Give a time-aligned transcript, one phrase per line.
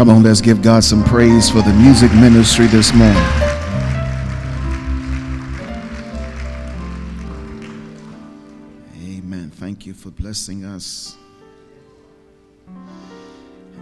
[0.00, 3.22] Come on, let's give God some praise for the music ministry this morning.
[8.96, 9.52] Amen.
[9.54, 11.18] Thank you for blessing us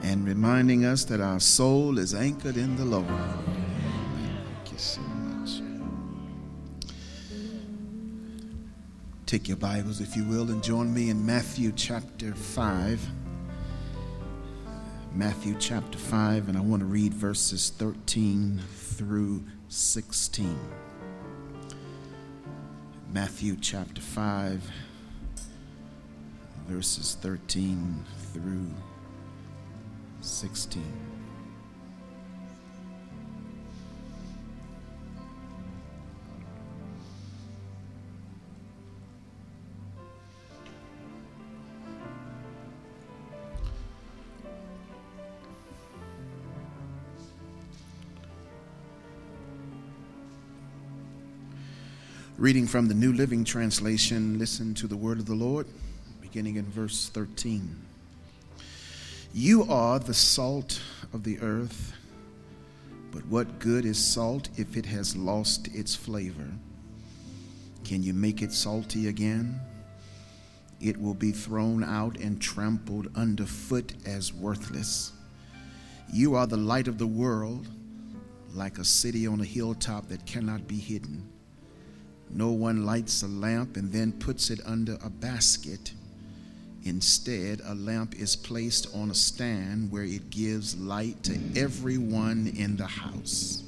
[0.03, 3.07] and reminding us that our soul is anchored in the Lord.
[3.07, 5.63] Thank you so much.
[9.27, 13.18] Take your Bibles, if you will, and join me in Matthew chapter 5.
[15.19, 20.57] Matthew chapter 5, and I want to read verses 13 through 16.
[23.13, 24.71] Matthew chapter 5,
[26.69, 28.71] verses 13 through
[30.21, 31.08] 16.
[52.39, 55.67] Reading from the New Living Translation, listen to the word of the Lord,
[56.21, 57.75] beginning in verse 13.
[59.35, 60.81] You are the salt
[61.13, 61.95] of the earth,
[63.11, 66.47] but what good is salt if it has lost its flavor?
[67.83, 69.59] Can you make it salty again?
[70.81, 75.11] It will be thrown out and trampled underfoot as worthless.
[76.13, 77.67] You are the light of the world,
[78.55, 81.29] like a city on a hilltop that cannot be hidden.
[82.31, 85.93] No one lights a lamp and then puts it under a basket.
[86.85, 92.77] Instead, a lamp is placed on a stand where it gives light to everyone in
[92.77, 93.63] the house.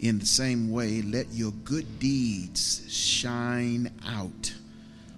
[0.00, 4.54] In the same way, let your good deeds shine out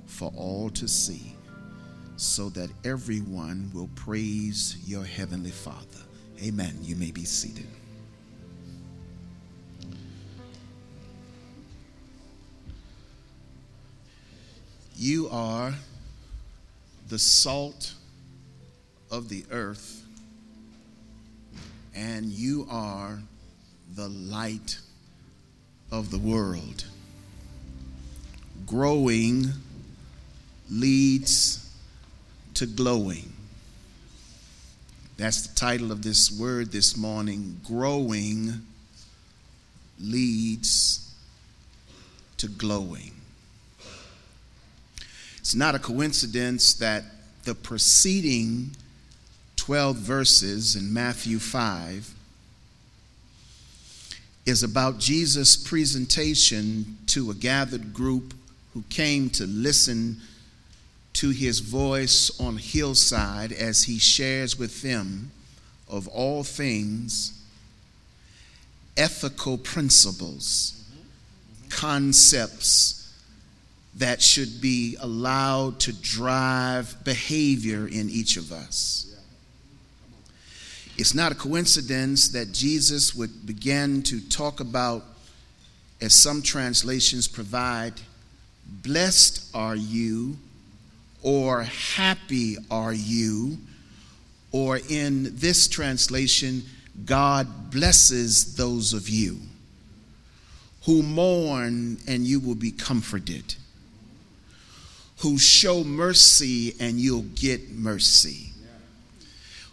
[0.07, 1.35] for all to see,
[2.17, 6.01] so that everyone will praise your heavenly Father.
[6.43, 6.77] Amen.
[6.83, 7.67] You may be seated.
[15.01, 15.75] You are
[17.09, 17.95] the salt
[19.13, 20.05] of the earth,
[21.95, 23.21] and you are
[23.95, 24.81] the light
[25.93, 26.85] of the world.
[28.67, 29.47] Growing
[30.69, 31.73] leads
[32.55, 33.33] to glowing.
[35.17, 37.61] That's the title of this word this morning.
[37.65, 38.63] Growing
[40.01, 41.15] leads
[42.39, 43.18] to glowing.
[45.49, 47.05] It's not a coincidence that
[47.45, 48.73] the preceding
[49.57, 52.15] 12 verses in Matthew 5
[54.45, 58.35] is about Jesus' presentation to a gathered group
[58.75, 60.21] who came to listen
[61.15, 65.31] to his voice on hillside as he shares with them
[65.89, 67.43] of all things
[68.99, 70.85] ethical principles,
[71.71, 72.98] concepts,
[73.99, 79.05] that should be allowed to drive behavior in each of us.
[80.97, 85.05] It's not a coincidence that Jesus would begin to talk about,
[86.01, 87.95] as some translations provide,
[88.67, 90.37] blessed are you,
[91.23, 93.59] or happy are you,
[94.53, 96.63] or in this translation,
[97.05, 99.39] God blesses those of you
[100.85, 103.55] who mourn and you will be comforted
[105.19, 108.53] who show mercy and you'll get mercy,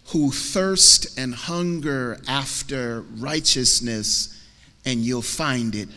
[0.07, 4.43] who thirst and hunger after righteousness
[4.85, 5.89] and you'll find it,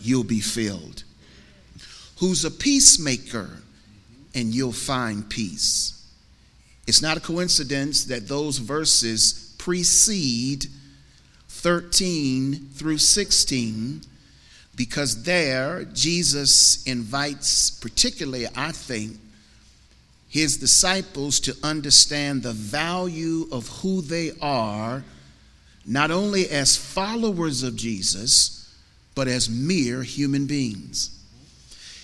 [0.00, 1.04] you'll be filled,
[2.18, 3.58] who's a peacemaker
[4.34, 5.92] and you'll find peace.
[6.86, 10.66] It's not a coincidence that those verses precede
[11.48, 14.02] 13 through 16
[14.76, 19.16] because there Jesus invites, particularly, I think,
[20.28, 25.02] his disciples to understand the value of who they are,
[25.86, 28.70] not only as followers of Jesus,
[29.14, 31.10] but as mere human beings.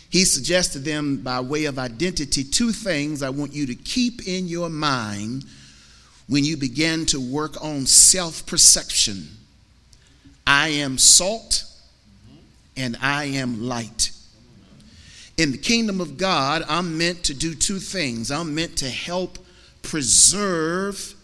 [0.08, 4.46] He suggested them by way of identity two things I want you to keep in
[4.46, 5.44] your mind
[6.26, 9.28] when you begin to work on self perception.
[10.46, 11.64] I am salt
[12.76, 14.10] and I am light.
[15.36, 18.30] In the kingdom of God, I'm meant to do two things.
[18.30, 19.38] I'm meant to help
[19.82, 21.14] preserve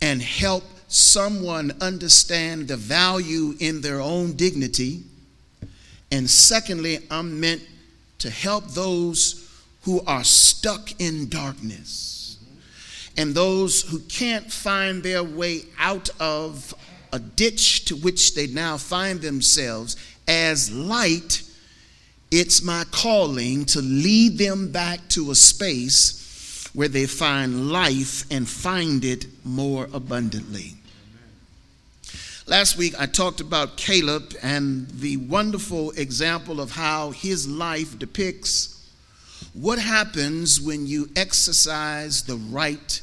[0.00, 5.02] and help someone understand the value in their own dignity.
[6.10, 7.62] And secondly, I'm meant
[8.20, 9.48] to help those
[9.82, 12.38] who are stuck in darkness
[13.16, 16.74] and those who can't find their way out of
[17.12, 19.96] a ditch to which they now find themselves
[20.28, 21.42] as light,
[22.30, 28.46] it's my calling to lead them back to a space where they find life and
[28.46, 30.74] find it more abundantly.
[32.46, 38.74] Last week I talked about Caleb and the wonderful example of how his life depicts
[39.54, 43.00] what happens when you exercise the right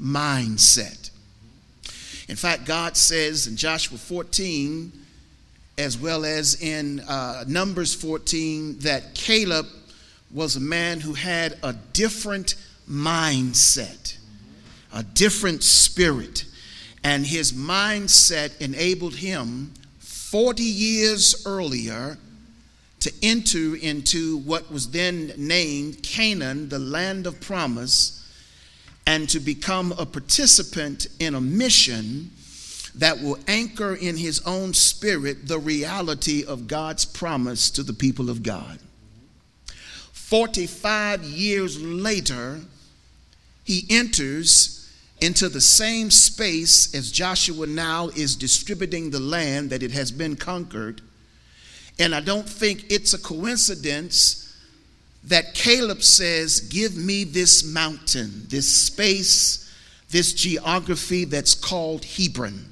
[0.00, 1.10] mindset.
[2.28, 4.92] In fact, God says in Joshua 14,
[5.78, 9.66] as well as in uh, Numbers 14, that Caleb
[10.30, 12.56] was a man who had a different
[12.90, 14.18] mindset,
[14.92, 16.44] a different spirit.
[17.04, 22.18] And his mindset enabled him 40 years earlier
[23.00, 28.18] to enter into what was then named Canaan, the land of promise
[29.08, 32.30] and to become a participant in a mission
[32.98, 38.28] that will anchor in his own spirit the reality of God's promise to the people
[38.28, 38.80] of God.
[40.12, 42.60] 45 years later,
[43.64, 44.90] he enters
[45.20, 50.36] into the same space as Joshua now is distributing the land that it has been
[50.36, 51.00] conquered.
[51.98, 54.56] And I don't think it's a coincidence
[55.24, 59.72] that Caleb says, Give me this mountain, this space,
[60.10, 62.67] this geography that's called Hebron.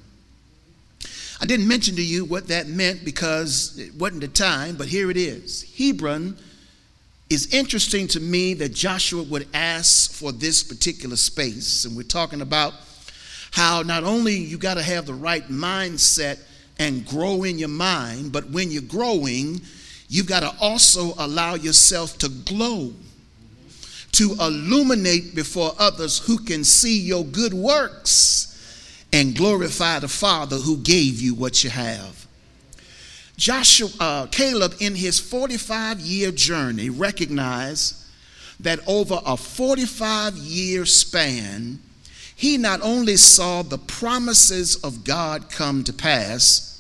[1.41, 5.11] I didn't mention to you what that meant because it wasn't the time, but here
[5.11, 5.65] it is.
[5.77, 6.37] Hebron
[7.29, 11.85] is interesting to me that Joshua would ask for this particular space.
[11.85, 12.73] And we're talking about
[13.53, 16.39] how not only you got to have the right mindset
[16.79, 19.61] and grow in your mind, but when you're growing,
[20.09, 22.93] you've got to also allow yourself to glow,
[24.13, 28.56] to illuminate before others who can see your good works
[29.13, 32.27] and glorify the Father who gave you what you have.
[33.37, 38.03] Joshua, uh, Caleb, in his 45 year journey, recognized
[38.61, 41.81] that over a 45 year span,
[42.35, 46.73] he not only saw the promises of God come to pass,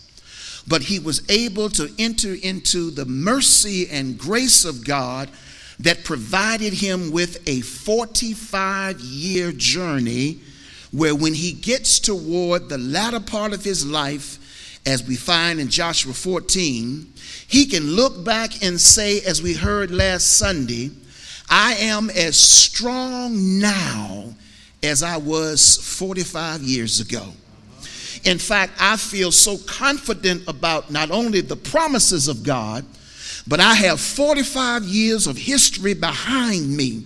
[0.66, 5.30] but he was able to enter into the mercy and grace of God
[5.78, 10.40] that provided him with a 45 year journey
[10.96, 14.38] where when he gets toward the latter part of his life,
[14.86, 17.12] as we find in Joshua 14,
[17.48, 20.90] he can look back and say, as we heard last Sunday,
[21.50, 24.34] I am as strong now
[24.82, 27.30] as I was 45 years ago.
[28.24, 32.86] In fact, I feel so confident about not only the promises of God,
[33.48, 37.04] but I have 45 years of history behind me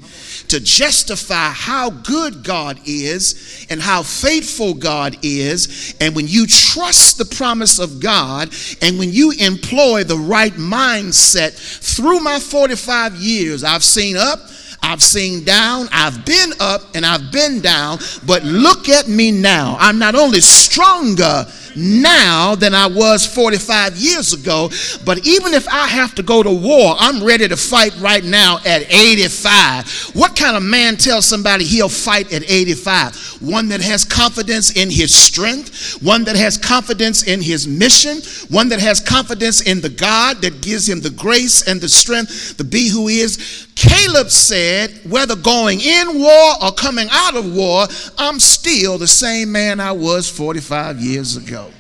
[0.48, 5.94] to justify how good God is and how faithful God is.
[6.00, 11.52] And when you trust the promise of God and when you employ the right mindset
[11.96, 14.40] through my 45 years, I've seen up,
[14.82, 19.77] I've seen down, I've been up, and I've been down, but look at me now.
[19.79, 21.47] I'm not only stronger
[21.77, 24.71] now than I was 45 years ago.
[25.05, 28.59] But even if I have to go to war, I'm ready to fight right now
[28.65, 30.15] at 85.
[30.15, 33.39] What kind of man tells somebody he'll fight at 85?
[33.41, 38.19] One that has confidence in his strength, one that has confidence in his mission,
[38.49, 42.56] one that has confidence in the God that gives him the grace and the strength
[42.58, 43.67] to be who he is.
[43.75, 44.69] Caleb said,
[45.08, 47.86] whether going in war or coming out of war,
[48.19, 51.70] I'm still the same man I was 45 years ago.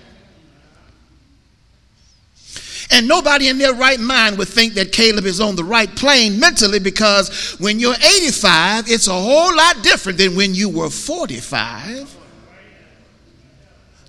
[2.92, 6.40] And nobody in their right mind would think that Caleb is on the right plane
[6.40, 12.16] mentally because when you're 85, it's a whole lot different than when you were 45.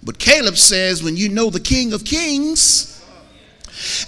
[0.04, 2.91] But Caleb says, when you know the King of Kings,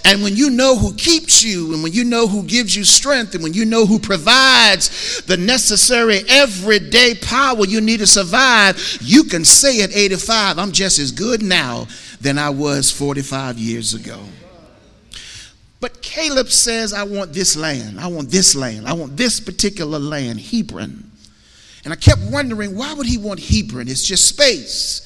[0.04, 3.34] and when you know who keeps you, and when you know who gives you strength,
[3.34, 9.24] and when you know who provides the necessary everyday power you need to survive, you
[9.24, 11.86] can say at 85, I'm just as good now
[12.20, 14.20] than I was 45 years ago.
[15.80, 18.00] But Caleb says, I want this land.
[18.00, 18.86] I want this land.
[18.86, 21.10] I want this particular land, Hebron.
[21.84, 23.88] And I kept wondering, why would he want Hebron?
[23.88, 25.02] It's just space.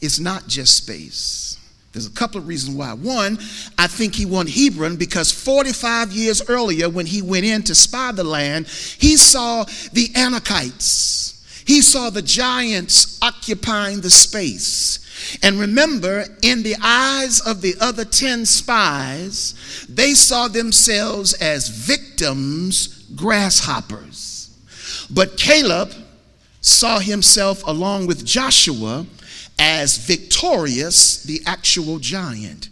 [0.00, 1.51] It's not just space.
[1.92, 2.94] There's a couple of reasons why.
[2.94, 3.38] One,
[3.76, 8.12] I think he won Hebron because 45 years earlier, when he went in to spy
[8.12, 11.32] the land, he saw the Anakites.
[11.66, 14.98] He saw the giants occupying the space.
[15.42, 23.04] And remember, in the eyes of the other 10 spies, they saw themselves as victims,
[23.14, 24.50] grasshoppers.
[25.10, 25.92] But Caleb
[26.60, 29.06] saw himself along with Joshua
[29.64, 32.68] as victorious, the actual giant.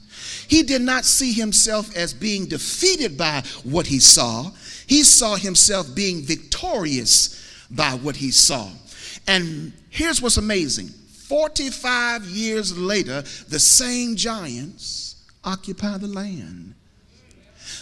[0.49, 4.51] He did not see himself as being defeated by what he saw.
[4.89, 8.69] He saw himself being victorious by what he saw.
[9.29, 16.75] And here's what's amazing 45 years later, the same giants occupy the land.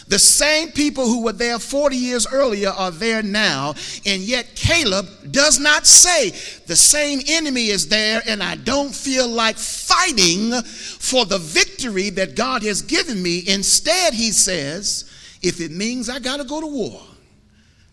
[0.09, 3.75] The same people who were there 40 years earlier are there now,
[4.07, 6.31] and yet Caleb does not say,
[6.65, 12.35] The same enemy is there, and I don't feel like fighting for the victory that
[12.35, 13.43] God has given me.
[13.47, 15.05] Instead, he says,
[15.43, 17.01] If it means I got to go to war,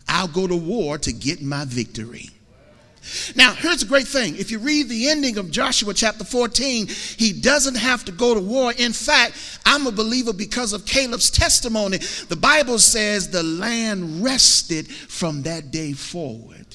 [0.09, 2.31] I'll go to war to get my victory.
[3.37, 4.37] Now, here's a great thing.
[4.37, 8.41] If you read the ending of Joshua chapter 14, he doesn't have to go to
[8.41, 8.73] war.
[8.73, 11.99] In fact, I'm a believer because of Caleb's testimony.
[12.29, 16.67] The Bible says the land rested from that day forward.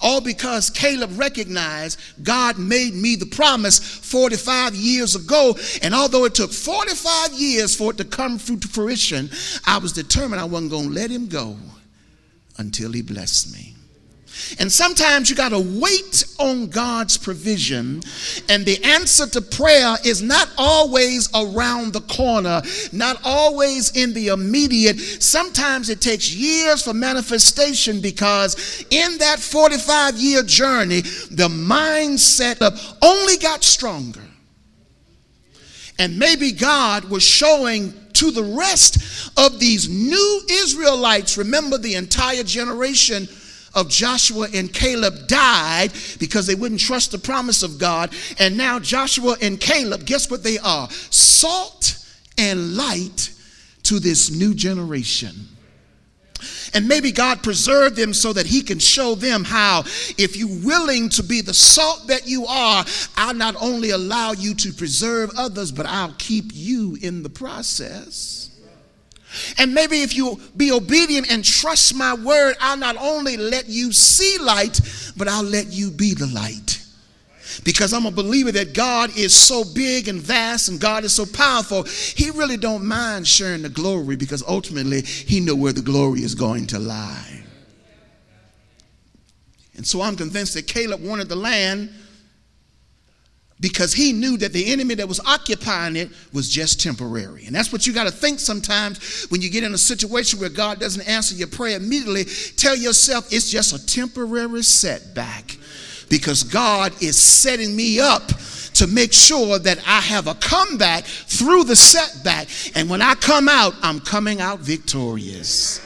[0.00, 5.56] All because Caleb recognized God made me the promise 45 years ago.
[5.82, 9.30] And although it took 45 years for it to come through to fruition,
[9.66, 11.56] I was determined I wasn't going to let him go
[12.58, 13.71] until he blessed me.
[14.58, 18.02] And sometimes you got to wait on God's provision.
[18.48, 22.62] And the answer to prayer is not always around the corner,
[22.92, 24.98] not always in the immediate.
[24.98, 32.78] Sometimes it takes years for manifestation because in that 45 year journey, the mindset of
[33.02, 34.20] only got stronger.
[35.98, 42.42] And maybe God was showing to the rest of these new Israelites, remember the entire
[42.42, 43.28] generation
[43.74, 48.12] of Joshua and Caleb died because they wouldn't trust the promise of God.
[48.38, 50.88] And now Joshua and Caleb, guess what they are?
[50.90, 52.04] Salt
[52.38, 53.32] and light
[53.84, 55.48] to this new generation.
[56.74, 59.80] And maybe God preserved them so that He can show them how,
[60.18, 62.84] if you're willing to be the salt that you are,
[63.16, 68.41] I'll not only allow you to preserve others, but I'll keep you in the process.
[69.58, 73.92] And maybe if you be obedient and trust my word, I'll not only let you
[73.92, 74.80] see light,
[75.16, 76.84] but I'll let you be the light.
[77.64, 81.26] Because I'm a believer that God is so big and vast and God is so
[81.26, 86.22] powerful, he really don't mind sharing the glory because ultimately he know where the glory
[86.22, 87.42] is going to lie.
[89.76, 91.90] And so I'm convinced that Caleb wanted the land
[93.62, 97.46] because he knew that the enemy that was occupying it was just temporary.
[97.46, 100.50] And that's what you got to think sometimes when you get in a situation where
[100.50, 102.24] God doesn't answer your prayer immediately.
[102.56, 105.56] Tell yourself it's just a temporary setback
[106.10, 108.26] because God is setting me up
[108.74, 112.48] to make sure that I have a comeback through the setback.
[112.74, 115.80] And when I come out, I'm coming out victorious.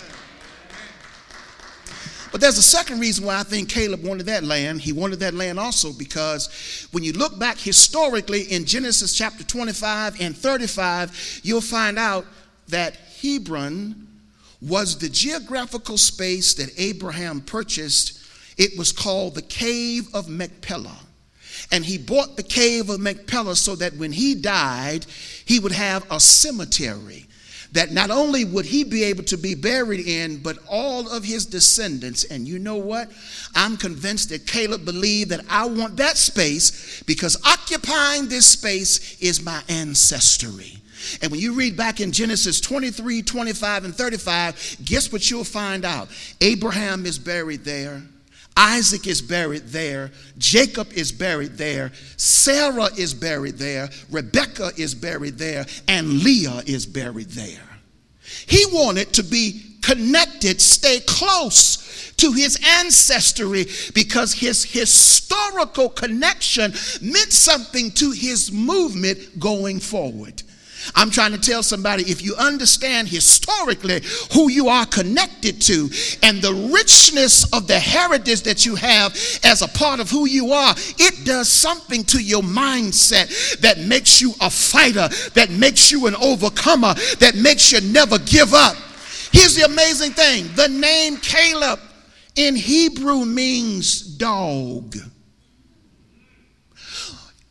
[2.36, 4.82] But there's a second reason why I think Caleb wanted that land.
[4.82, 10.20] He wanted that land also because when you look back historically in Genesis chapter 25
[10.20, 12.26] and 35, you'll find out
[12.68, 14.06] that Hebron
[14.60, 18.20] was the geographical space that Abraham purchased.
[18.58, 20.98] It was called the Cave of Machpelah.
[21.72, 25.06] And he bought the Cave of Machpelah so that when he died,
[25.46, 27.25] he would have a cemetery
[27.76, 31.44] that not only would he be able to be buried in, but all of his
[31.44, 32.24] descendants.
[32.24, 33.10] And you know what?
[33.54, 39.44] I'm convinced that Caleb believed that I want that space because occupying this space is
[39.44, 40.78] my ancestry.
[41.20, 45.84] And when you read back in Genesis 23, 25, and 35, guess what you'll find
[45.84, 46.08] out?
[46.40, 48.02] Abraham is buried there.
[48.56, 50.10] Isaac is buried there.
[50.38, 51.92] Jacob is buried there.
[52.16, 53.90] Sarah is buried there.
[54.10, 55.66] Rebecca is buried there.
[55.88, 57.78] And Leah is buried there.
[58.46, 66.72] He wanted to be connected, stay close to his ancestry because his historical connection
[67.02, 70.42] meant something to his movement going forward.
[70.94, 74.02] I'm trying to tell somebody if you understand historically
[74.32, 75.90] who you are connected to
[76.22, 79.12] and the richness of the heritage that you have
[79.44, 84.20] as a part of who you are, it does something to your mindset that makes
[84.20, 88.76] you a fighter, that makes you an overcomer, that makes you never give up.
[89.32, 91.80] Here's the amazing thing the name Caleb
[92.36, 94.96] in Hebrew means dog.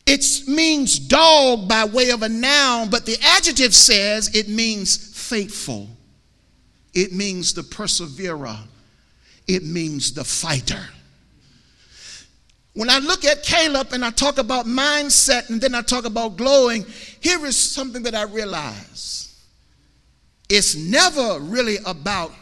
[0.06, 5.88] It means dog by way of a noun, but the adjective says it means faithful.
[6.94, 8.58] It means the perseverer.
[9.48, 10.82] It means the fighter.
[12.74, 16.36] When I look at Caleb and I talk about mindset and then I talk about
[16.36, 16.84] glowing,
[17.20, 19.34] here is something that I realize.
[20.48, 22.32] It's never really about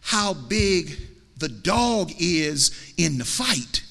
[0.00, 0.96] how big
[1.36, 3.82] the dog is in the fight.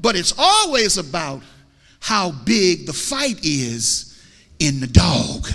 [0.00, 1.42] But it's always about
[2.00, 4.20] how big the fight is
[4.58, 5.48] in the dog.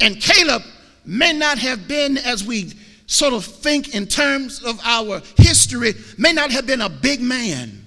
[0.00, 0.62] And Caleb
[1.04, 2.72] may not have been, as we
[3.06, 7.84] sort of think in terms of our history, may not have been a big man,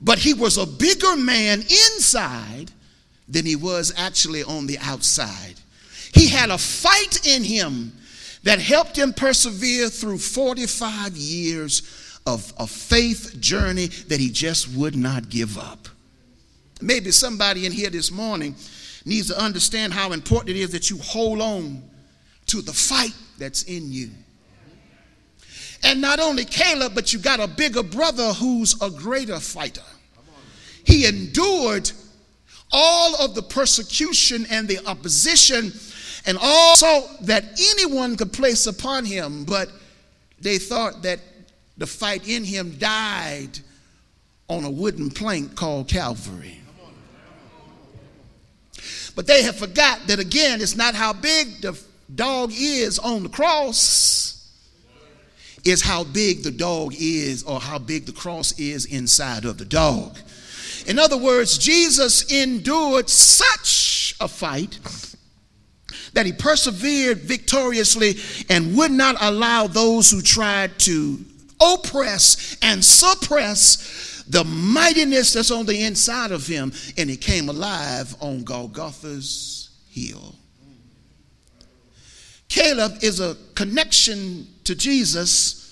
[0.00, 2.70] but he was a bigger man inside
[3.28, 5.54] than he was actually on the outside.
[6.12, 7.92] He had a fight in him
[8.42, 11.82] that helped him persevere through 45 years
[12.26, 15.88] of a faith journey that he just would not give up.
[16.82, 18.54] Maybe somebody in here this morning
[19.04, 21.82] needs to understand how important it is that you hold on
[22.46, 24.10] to the fight that's in you.
[25.84, 29.82] And not only Caleb, but you got a bigger brother who's a greater fighter.
[30.84, 31.90] He endured
[32.72, 35.72] all of the persecution and the opposition
[36.26, 39.68] and all so that anyone could place upon him, but
[40.40, 41.20] they thought that
[41.76, 43.58] the fight in him died
[44.48, 46.60] on a wooden plank called Calvary.
[49.14, 51.78] But they have forgot that again, it's not how big the
[52.14, 54.52] dog is on the cross,
[55.64, 59.64] it's how big the dog is or how big the cross is inside of the
[59.64, 60.16] dog.
[60.86, 64.78] In other words, Jesus endured such a fight
[66.12, 68.14] that he persevered victoriously
[68.48, 71.18] and would not allow those who tried to
[71.60, 78.14] oppress and suppress the mightiness that's on the inside of him, and he came alive
[78.20, 80.34] on Golgotha's hill.
[82.48, 85.62] Caleb is a connection to Jesus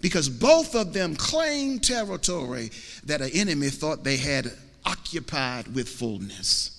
[0.00, 2.70] because both of them claim territory
[3.04, 4.50] that an enemy thought they had
[4.84, 6.71] occupied with fullness.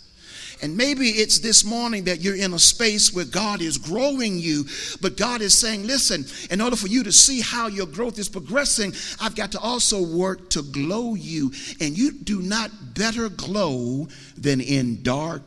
[0.63, 4.63] And maybe it's this morning that you're in a space where God is growing you,
[5.01, 8.29] but God is saying, listen, in order for you to see how your growth is
[8.29, 11.51] progressing, I've got to also work to glow you.
[11.81, 15.43] And you do not better glow than in dark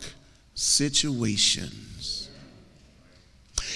[0.55, 2.29] situations.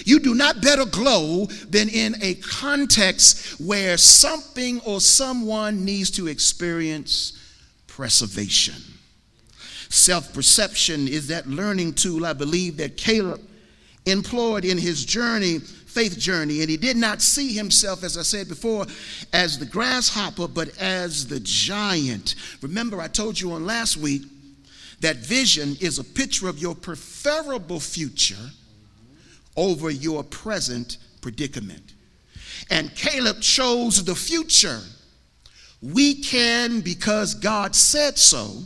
[0.05, 6.27] You do not better glow than in a context where something or someone needs to
[6.27, 7.33] experience
[7.87, 9.00] preservation.
[9.91, 13.41] Self perception is that learning tool I believe that Caleb
[14.07, 16.61] employed in his journey, faith journey.
[16.61, 18.87] And he did not see himself, as I said before,
[19.33, 22.37] as the grasshopper, but as the giant.
[22.63, 24.23] Remember, I told you on last week
[25.01, 28.51] that vision is a picture of your preferable future
[29.57, 31.95] over your present predicament.
[32.71, 34.79] And Caleb chose the future.
[35.83, 38.63] We can because God said so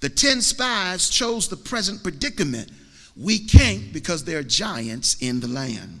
[0.00, 2.70] the 10 spies chose the present predicament.
[3.16, 6.00] We can't because there are giants in the land.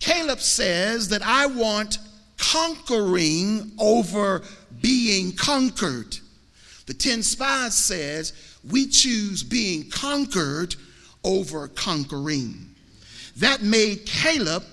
[0.00, 1.98] Caleb says that I want
[2.36, 4.42] conquering over
[4.80, 6.18] being conquered.
[6.86, 8.32] The 10 spies says
[8.68, 10.74] we choose being conquered
[11.24, 12.74] over conquering.
[13.36, 14.64] That made Caleb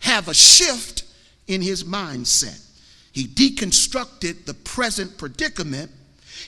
[0.00, 1.04] have a shift
[1.46, 2.64] in his mindset.
[3.12, 5.90] He deconstructed the present predicament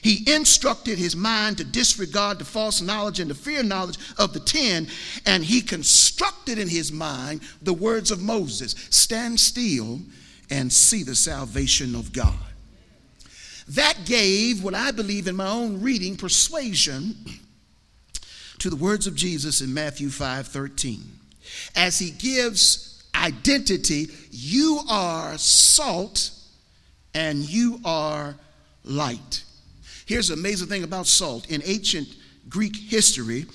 [0.01, 4.39] he instructed his mind to disregard the false knowledge and the fear knowledge of the
[4.39, 4.87] ten,
[5.25, 9.99] and he constructed in his mind the words of Moses stand still
[10.49, 12.33] and see the salvation of God.
[13.69, 17.15] That gave what I believe in my own reading persuasion
[18.59, 21.01] to the words of Jesus in Matthew 5 13.
[21.75, 26.31] As he gives identity, you are salt
[27.13, 28.35] and you are
[28.83, 29.43] light.
[30.11, 31.49] Here's the amazing thing about salt.
[31.49, 32.05] In ancient
[32.49, 33.45] Greek history,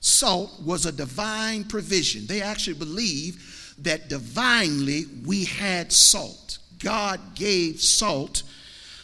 [0.00, 2.26] salt was a divine provision.
[2.26, 6.58] They actually believe that divinely we had salt.
[6.80, 8.42] God gave salt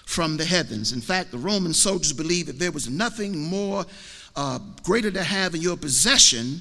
[0.06, 0.90] from the heavens.
[0.90, 3.86] In fact, the Roman soldiers believed that there was nothing more
[4.34, 6.60] uh, greater to have in your possession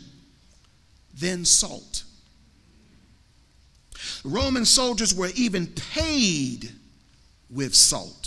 [1.20, 2.04] than salt.
[4.24, 6.72] Roman soldiers were even paid
[7.50, 8.23] with salt.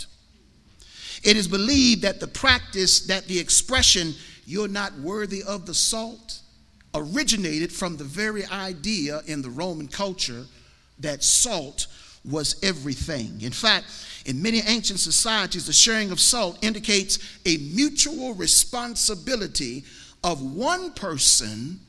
[1.27, 4.13] It is believed that the practice, that the expression,
[4.45, 6.39] you're not worthy of the salt,
[6.95, 10.45] originated from the very idea in the Roman culture
[10.99, 11.87] that salt
[12.23, 13.41] was everything.
[13.41, 13.87] In fact,
[14.25, 19.83] in many ancient societies, the sharing of salt indicates a mutual responsibility
[20.23, 21.81] of one person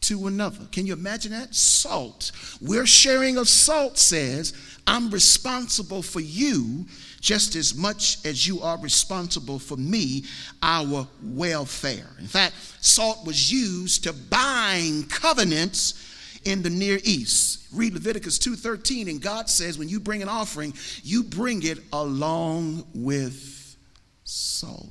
[0.00, 0.64] to another.
[0.72, 1.54] Can you imagine that?
[1.54, 2.32] Salt.
[2.62, 4.54] We're sharing of salt says,
[4.86, 6.86] I'm responsible for you
[7.20, 10.24] just as much as you are responsible for me,
[10.62, 12.08] our welfare.
[12.18, 16.06] In fact, salt was used to bind covenants
[16.44, 17.66] in the Near East.
[17.72, 22.86] Read Leviticus 2:13 and God says when you bring an offering, you bring it along
[22.94, 23.76] with
[24.24, 24.90] salt.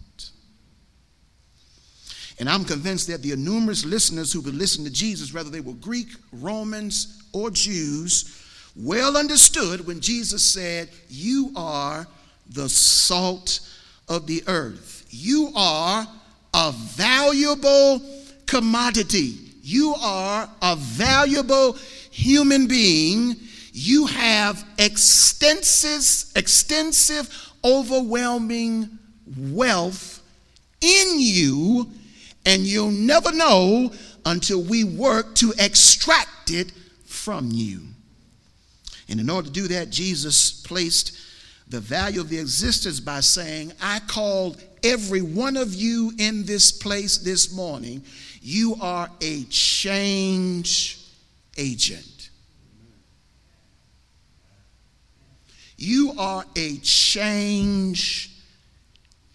[2.39, 5.73] And I'm convinced that the numerous listeners who would listen to Jesus, whether they were
[5.73, 8.41] Greek, Romans, or Jews,
[8.75, 12.07] well understood when Jesus said, You are
[12.49, 13.59] the salt
[14.07, 15.05] of the earth.
[15.09, 16.07] You are
[16.53, 18.01] a valuable
[18.45, 19.35] commodity.
[19.61, 21.73] You are a valuable
[22.11, 23.35] human being.
[23.71, 28.97] You have extensive, extensive, overwhelming
[29.37, 30.21] wealth
[30.81, 31.89] in you,
[32.45, 33.91] and you'll never know
[34.25, 36.71] until we work to extract it
[37.05, 37.81] from you.
[39.07, 41.17] And in order to do that, Jesus placed
[41.69, 46.71] the value of the existence by saying, I called every one of you in this
[46.71, 48.03] place this morning,
[48.41, 51.05] you are a change
[51.57, 52.29] agent.
[55.77, 58.31] You are a change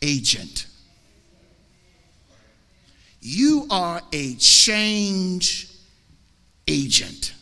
[0.02, 0.66] agent.
[3.20, 5.68] You are a change
[6.66, 7.33] agent.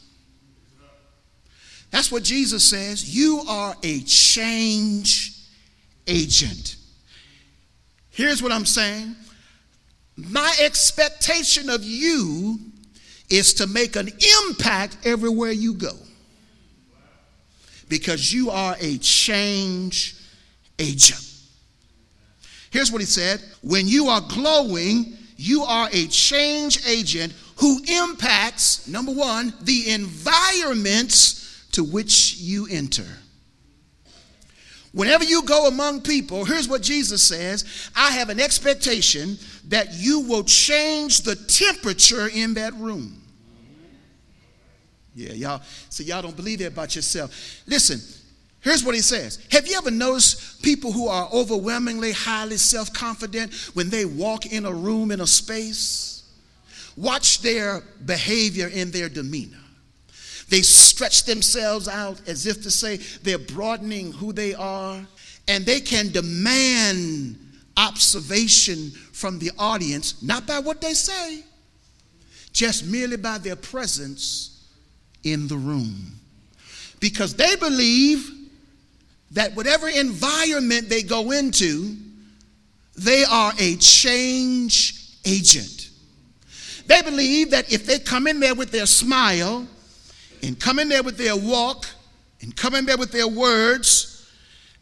[1.92, 3.14] That's what Jesus says.
[3.14, 5.38] You are a change
[6.06, 6.76] agent.
[8.10, 9.14] Here's what I'm saying
[10.16, 12.58] my expectation of you
[13.30, 14.10] is to make an
[14.48, 15.92] impact everywhere you go
[17.88, 20.16] because you are a change
[20.78, 21.28] agent.
[22.70, 28.88] Here's what he said when you are glowing, you are a change agent who impacts,
[28.88, 31.41] number one, the environments
[31.72, 33.06] to which you enter.
[34.92, 40.20] Whenever you go among people, here's what Jesus says I have an expectation that you
[40.20, 43.18] will change the temperature in that room.
[45.14, 47.62] Yeah, y'all, so y'all don't believe that about yourself.
[47.66, 48.00] Listen,
[48.60, 53.52] here's what he says Have you ever noticed people who are overwhelmingly highly self confident
[53.74, 56.10] when they walk in a room, in a space?
[56.96, 59.61] Watch their behavior and their demeanor.
[60.52, 65.00] They stretch themselves out as if to say they're broadening who they are,
[65.48, 67.38] and they can demand
[67.78, 71.42] observation from the audience, not by what they say,
[72.52, 74.68] just merely by their presence
[75.24, 76.20] in the room.
[77.00, 78.30] Because they believe
[79.30, 81.96] that whatever environment they go into,
[82.94, 85.88] they are a change agent.
[86.88, 89.66] They believe that if they come in there with their smile,
[90.42, 91.86] in there with their walk
[92.42, 94.28] in there with their words,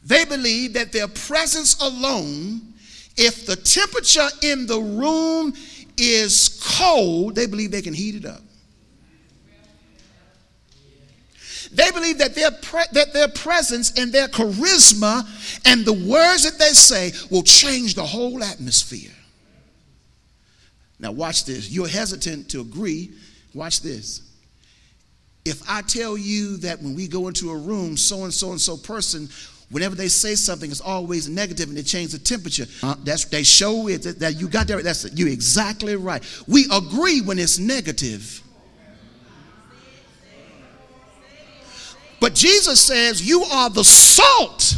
[0.02, 2.62] they believe that their presence alone,
[3.16, 5.52] if the temperature in the room
[5.98, 8.40] is cold, they believe they can heat it up.
[11.72, 15.24] They believe that their, pre- that their presence and their charisma
[15.66, 19.12] and the words that they say will change the whole atmosphere.
[20.98, 21.70] Now, watch this.
[21.70, 23.12] You're hesitant to agree.
[23.54, 24.29] Watch this.
[25.44, 28.60] If I tell you that when we go into a room, so and so and
[28.60, 29.28] so person,
[29.70, 32.66] whenever they say something, it's always negative and they change the temperature.
[32.82, 34.84] Uh, that's they show it that, that you got that.
[34.84, 35.10] That's.
[35.14, 36.22] You're exactly right.
[36.46, 38.42] We agree when it's negative.
[42.20, 44.76] But Jesus says you are the salt.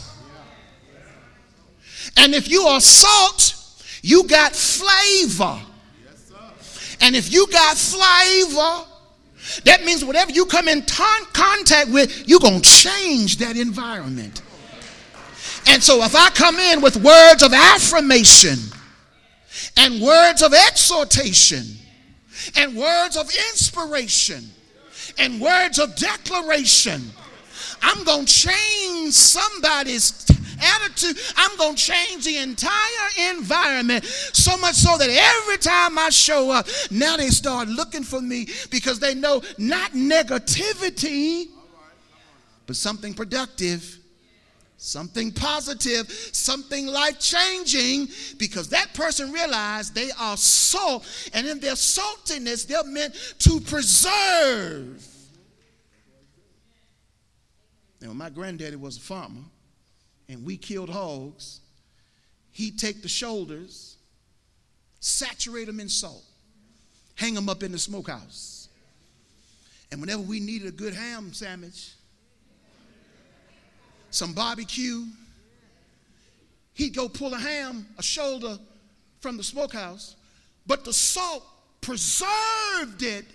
[2.17, 3.55] And if you are salt,
[4.03, 5.61] you got flavor.
[7.01, 8.87] And if you got flavor,
[9.65, 14.43] that means whatever you come in contact with, you're going to change that environment.
[15.69, 18.59] And so if I come in with words of affirmation
[19.77, 21.65] and words of exhortation
[22.57, 24.45] and words of inspiration
[25.19, 27.03] and words of declaration,
[27.83, 30.27] I'm going to change somebody's
[30.63, 31.19] attitude.
[31.37, 36.51] I'm going to change the entire environment so much so that every time I show
[36.51, 41.49] up, now they start looking for me because they know not negativity,
[42.67, 43.99] but something productive
[44.83, 51.75] something positive, something life changing, because that person realized they are salt, and in their
[51.75, 55.07] saltiness, they're meant to preserve.
[58.01, 59.43] Now, my granddaddy was a farmer,
[60.33, 61.61] and we killed hogs,
[62.53, 63.97] he'd take the shoulders,
[65.01, 66.25] saturate them in salt,
[67.15, 68.69] hang them up in the smokehouse.
[69.91, 71.93] And whenever we needed a good ham sandwich,
[74.11, 75.05] some barbecue,
[76.75, 78.59] he'd go pull a ham, a shoulder
[79.21, 80.17] from the smokehouse,
[80.67, 81.45] but the salt
[81.81, 83.27] preserved it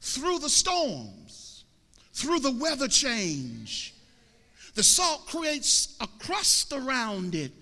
[0.00, 1.64] through the storms,
[2.12, 3.91] through the weather change.
[4.74, 7.52] The salt creates a crust around it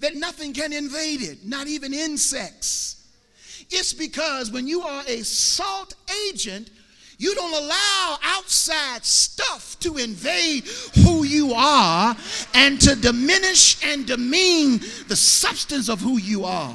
[0.00, 3.06] that nothing can invade it, not even insects.
[3.70, 5.94] It's because when you are a salt
[6.28, 6.70] agent,
[7.18, 10.64] you don't allow outside stuff to invade
[11.04, 12.16] who you are
[12.54, 16.74] and to diminish and demean the substance of who you are.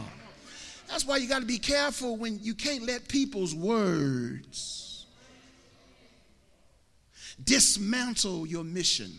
[0.87, 5.07] That's why you got to be careful when you can't let people's words
[7.43, 9.11] dismantle your mission.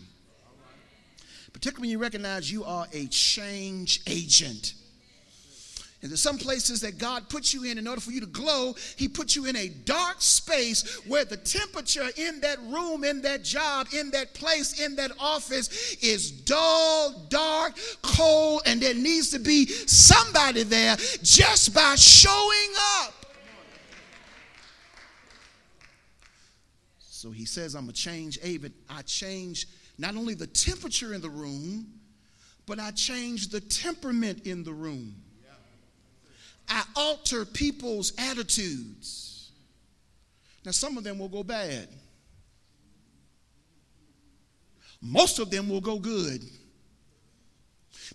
[1.53, 4.73] Particularly when you recognize you are a change agent.
[6.01, 8.75] And there's some places that God puts you in in order for you to glow.
[8.97, 13.43] He puts you in a dark space where the temperature in that room, in that
[13.43, 19.39] job, in that place, in that office is dull, dark, cold, and there needs to
[19.39, 23.13] be somebody there just by showing up.
[26.99, 28.75] So he says, I'm a change agent.
[28.87, 31.87] I change not only the temperature in the room,
[32.65, 35.15] but I change the temperament in the room.
[36.69, 39.51] I alter people's attitudes.
[40.65, 41.87] Now, some of them will go bad,
[45.01, 46.43] most of them will go good.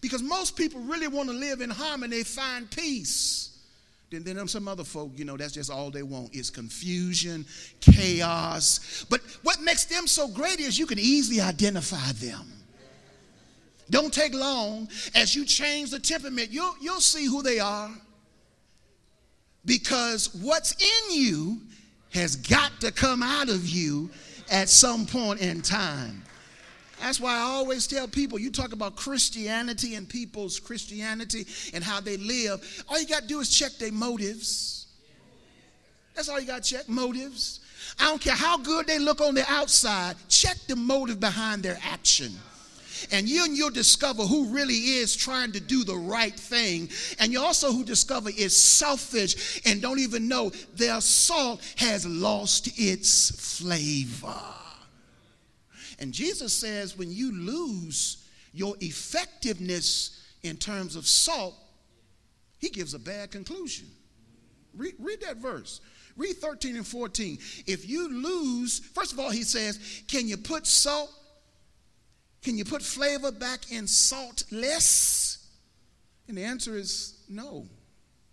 [0.01, 3.52] Because most people really want to live in harmony, find peace.
[4.13, 7.47] And then, some other folk, you know, that's just all they want is confusion,
[7.81, 9.07] chaos.
[9.09, 12.53] But what makes them so great is you can easily identify them.
[13.91, 14.89] Don't take long.
[15.15, 17.91] As you change the temperament, you'll, you'll see who they are
[19.65, 21.61] because what's in you
[22.13, 24.11] has got to come out of you
[24.51, 26.22] at some point in time.
[27.03, 32.01] That's why I always tell people you talk about Christianity and people's Christianity and how
[32.01, 32.85] they live.
[32.89, 34.87] All you got to do is check their motives.
[36.15, 37.59] That's all you got to check motives.
[37.99, 41.79] I don't care how good they look on the outside, check the motive behind their
[41.83, 42.33] action
[43.11, 46.89] and you and you'll discover who really is trying to do the right thing.
[47.19, 52.79] And you also who discover is selfish and don't even know their salt has lost
[52.79, 54.62] its flavor.
[56.03, 61.55] And Jesus says when you lose your effectiveness in terms of salt,
[62.59, 63.87] he gives a bad conclusion.
[64.77, 65.81] Read, read, that verse.
[66.17, 67.39] Read 13 and 14.
[67.67, 71.11] If you lose, first of all, he says, Can you put salt
[72.43, 75.47] can you put flavor back in salt less?
[76.29, 77.69] And the answer is no.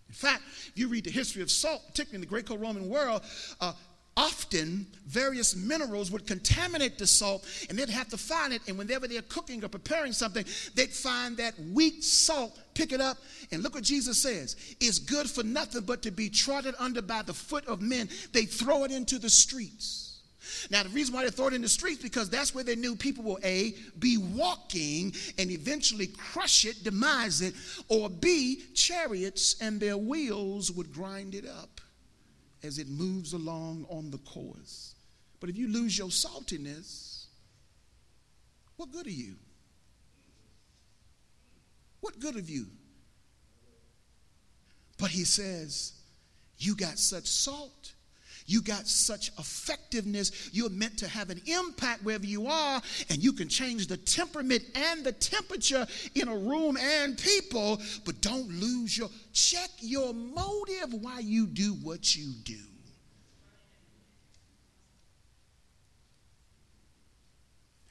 [0.08, 3.22] In fact, if you read the history of salt, particularly in the Greco Roman world,
[3.62, 3.74] uh,
[4.20, 8.62] often various minerals would contaminate the salt and they'd have to find it.
[8.68, 10.44] And whenever they're cooking or preparing something,
[10.76, 13.18] they'd find that weak salt, pick it up.
[13.52, 17.22] And look what Jesus says it's good for nothing but to be trodden under by
[17.22, 18.10] the foot of men.
[18.34, 20.08] They throw it into the streets.
[20.70, 22.96] Now, the reason why they throw it in the streets because that's where they knew
[22.96, 27.54] people will A, be walking and eventually crush it, demise it,
[27.88, 31.79] or B, chariots and their wheels would grind it up
[32.64, 34.96] as it moves along on the course.
[35.40, 37.26] But if you lose your saltiness,
[38.76, 39.36] what good are you?
[42.02, 42.68] What good of you?
[44.98, 45.94] But he says,
[46.58, 47.94] You got such salt
[48.50, 50.50] you got such effectiveness.
[50.52, 54.64] You're meant to have an impact wherever you are, and you can change the temperament
[54.74, 55.86] and the temperature
[56.16, 61.74] in a room and people, but don't lose your check your motive why you do
[61.84, 62.56] what you do.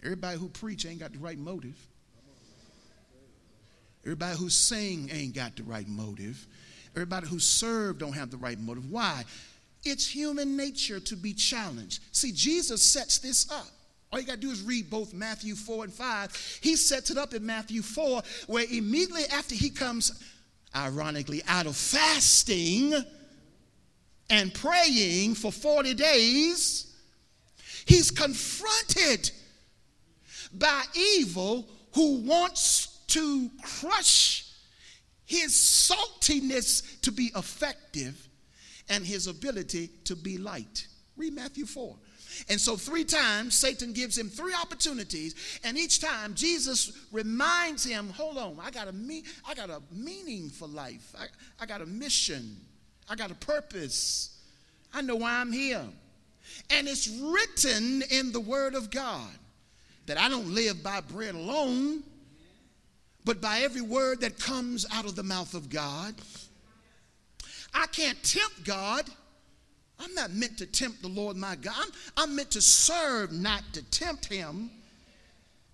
[0.02, 1.76] Everybody who preach ain't got the right motive.
[4.04, 6.46] Everybody who sing ain't got the right motive.
[6.94, 8.90] Everybody who serve don't have the right motive.
[8.90, 9.24] Why?
[9.84, 12.02] It's human nature to be challenged.
[12.12, 13.66] See, Jesus sets this up.
[14.10, 16.58] All you got to do is read both Matthew 4 and 5.
[16.62, 20.22] He sets it up in Matthew 4, where immediately after he comes,
[20.74, 22.94] ironically, out of fasting
[24.30, 26.94] and praying for 40 days,
[27.84, 29.30] he's confronted
[30.52, 34.46] by evil who wants to crush
[35.26, 38.27] his saltiness to be effective
[38.88, 40.86] and his ability to be light.
[41.16, 41.94] Read Matthew 4.
[42.48, 48.10] And so, three times, Satan gives him three opportunities, and each time Jesus reminds him,
[48.10, 51.26] Hold on, I got a, me- I got a meaning for life, I,
[51.60, 52.56] I got a mission,
[53.08, 54.38] I got a purpose,
[54.92, 55.84] I know why I'm here.
[56.70, 59.30] And it's written in the Word of God
[60.06, 62.02] that I don't live by bread alone,
[63.24, 66.14] but by every word that comes out of the mouth of God.
[67.78, 69.08] I can't tempt God.
[70.00, 71.74] I'm not meant to tempt the Lord my God.
[71.76, 74.70] I'm, I'm meant to serve, not to tempt him.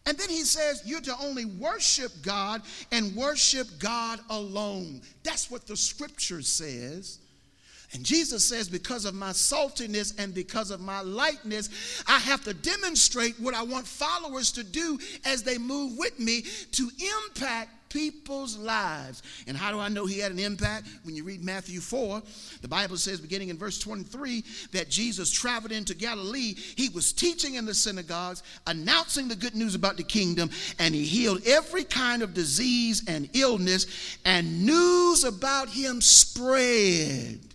[0.06, 2.60] And then he says, You're to only worship God
[2.92, 5.00] and worship God alone.
[5.22, 7.20] That's what the scripture says.
[7.94, 12.52] And Jesus says, Because of my saltiness and because of my lightness, I have to
[12.52, 16.90] demonstrate what I want followers to do as they move with me to
[17.28, 19.22] impact people's lives.
[19.46, 20.88] And how do I know he had an impact?
[21.04, 22.20] When you read Matthew 4,
[22.60, 26.54] the Bible says, beginning in verse 23, that Jesus traveled into Galilee.
[26.56, 31.04] He was teaching in the synagogues, announcing the good news about the kingdom, and he
[31.04, 37.53] healed every kind of disease and illness, and news about him spread.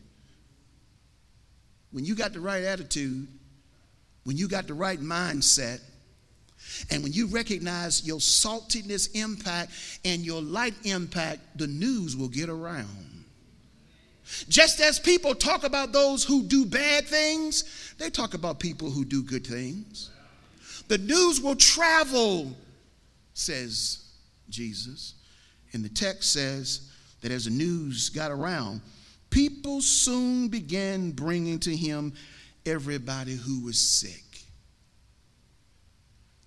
[1.92, 3.28] When you got the right attitude,
[4.24, 5.82] when you got the right mindset,
[6.92, 9.72] and when you recognize your saltiness impact
[10.06, 13.26] and your light impact, the news will get around.
[14.48, 19.04] Just as people talk about those who do bad things, they talk about people who
[19.04, 20.12] do good things.
[20.88, 22.56] The news will travel,
[23.34, 24.06] says
[24.50, 25.16] Jesus.
[25.74, 28.82] And the text says that as the news got around,
[29.30, 32.14] people soon began bringing to him
[32.66, 34.24] everybody who was sick.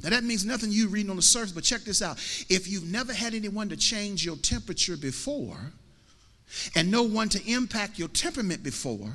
[0.02, 2.18] Now, that means nothing you reading on the surface, but check this out.
[2.48, 5.72] If you've never had anyone to change your temperature before,
[6.74, 9.12] and no one to impact your temperament before,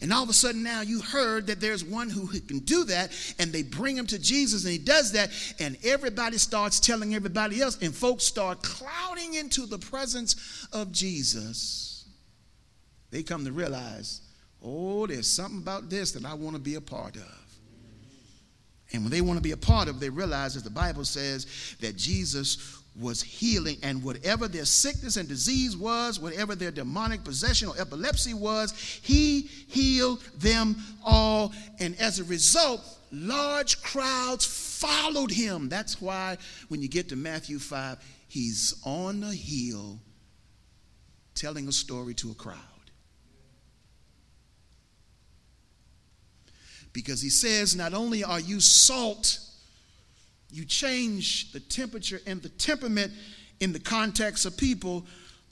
[0.00, 3.12] and all of a sudden now you heard that there's one who can do that,
[3.38, 7.60] and they bring him to Jesus, and he does that, and everybody starts telling everybody
[7.60, 11.93] else, and folks start clouding into the presence of Jesus.
[13.14, 14.22] They come to realize,
[14.60, 17.58] oh, there's something about this that I want to be a part of.
[18.92, 21.76] And when they want to be a part of, they realize, as the Bible says,
[21.80, 27.68] that Jesus was healing, and whatever their sickness and disease was, whatever their demonic possession
[27.68, 28.72] or epilepsy was,
[29.04, 30.74] he healed them
[31.04, 31.52] all.
[31.78, 32.80] And as a result,
[33.12, 35.68] large crowds followed him.
[35.68, 37.96] That's why when you get to Matthew 5,
[38.26, 40.00] he's on the hill
[41.36, 42.58] telling a story to a crowd.
[46.94, 49.38] Because he says, not only are you salt,
[50.50, 53.12] you change the temperature and the temperament
[53.60, 55.04] in the context of people,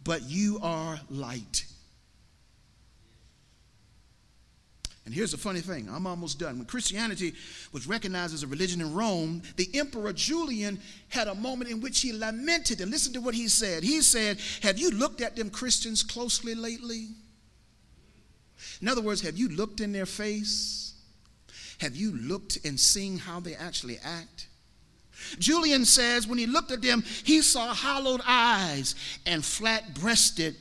[0.05, 1.67] but you are light.
[5.05, 6.59] And here's the funny thing I'm almost done.
[6.59, 7.35] When Christianity
[7.73, 12.01] was recognized as a religion in Rome, the Emperor Julian had a moment in which
[12.01, 12.81] he lamented.
[12.81, 13.83] And listen to what he said.
[13.83, 17.09] He said, Have you looked at them Christians closely lately?
[18.81, 20.82] In other words, have you looked in their face?
[21.83, 24.47] Have you looked and seen how they actually act?
[25.41, 28.95] Julian says when he looked at them, he saw hollowed eyes
[29.27, 30.55] and flat breasted,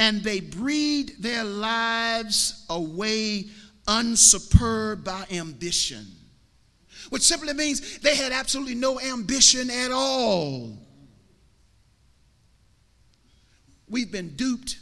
[0.00, 3.46] and they breathed their lives away
[3.86, 6.06] unsuperb by ambition.
[7.08, 10.76] Which simply means they had absolutely no ambition at all.
[13.88, 14.78] We've been duped,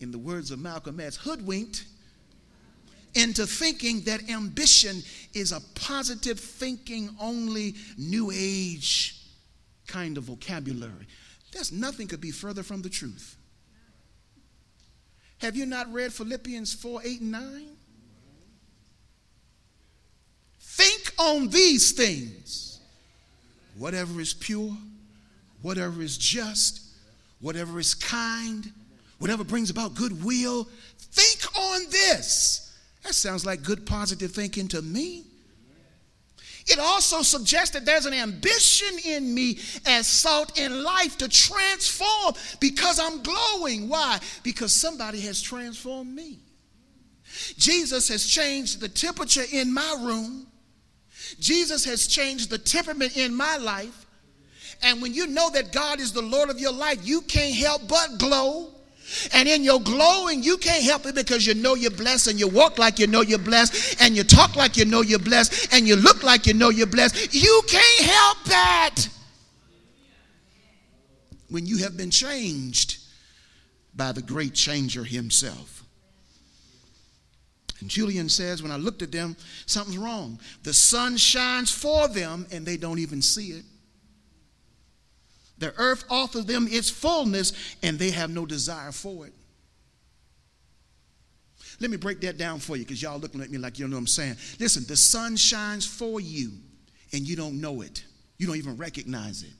[0.00, 1.84] in the words of Malcolm X, hoodwinked
[3.16, 5.02] into thinking that ambition
[5.32, 9.16] is a positive thinking only new age
[9.86, 11.06] kind of vocabulary.
[11.52, 13.36] There's nothing could be further from the truth.
[15.38, 17.66] Have you not read Philippians 4 8 and 9?
[20.60, 22.80] Think on these things.
[23.78, 24.76] Whatever is pure,
[25.62, 26.82] whatever is just,
[27.40, 28.70] whatever is kind,
[29.18, 32.65] whatever brings about goodwill, think on this
[33.06, 35.24] that sounds like good positive thinking to me.
[36.66, 42.34] It also suggests that there's an ambition in me as salt in life to transform
[42.58, 43.88] because I'm glowing.
[43.88, 44.18] Why?
[44.42, 46.40] Because somebody has transformed me.
[47.56, 50.48] Jesus has changed the temperature in my room.
[51.38, 54.06] Jesus has changed the temperament in my life.
[54.82, 57.86] And when you know that God is the Lord of your life, you can't help
[57.88, 58.75] but glow.
[59.32, 62.48] And in your glowing, you can't help it because you know you're blessed and you
[62.48, 65.86] walk like you know you're blessed and you talk like you know you're blessed and
[65.86, 67.34] you look like you know you're blessed.
[67.34, 69.08] You can't help that
[71.48, 72.98] when you have been changed
[73.94, 75.84] by the great changer himself.
[77.80, 79.36] And Julian says, when I looked at them,
[79.66, 80.40] something's wrong.
[80.62, 83.64] The sun shines for them and they don't even see it.
[85.58, 89.32] The earth offers them its fullness, and they have no desire for it.
[91.80, 93.96] Let me break that down for you because y'all looking at me like you know
[93.96, 94.36] what I'm saying.
[94.58, 96.52] Listen, the sun shines for you,
[97.12, 98.04] and you don't know it.
[98.38, 99.52] You don't even recognize it.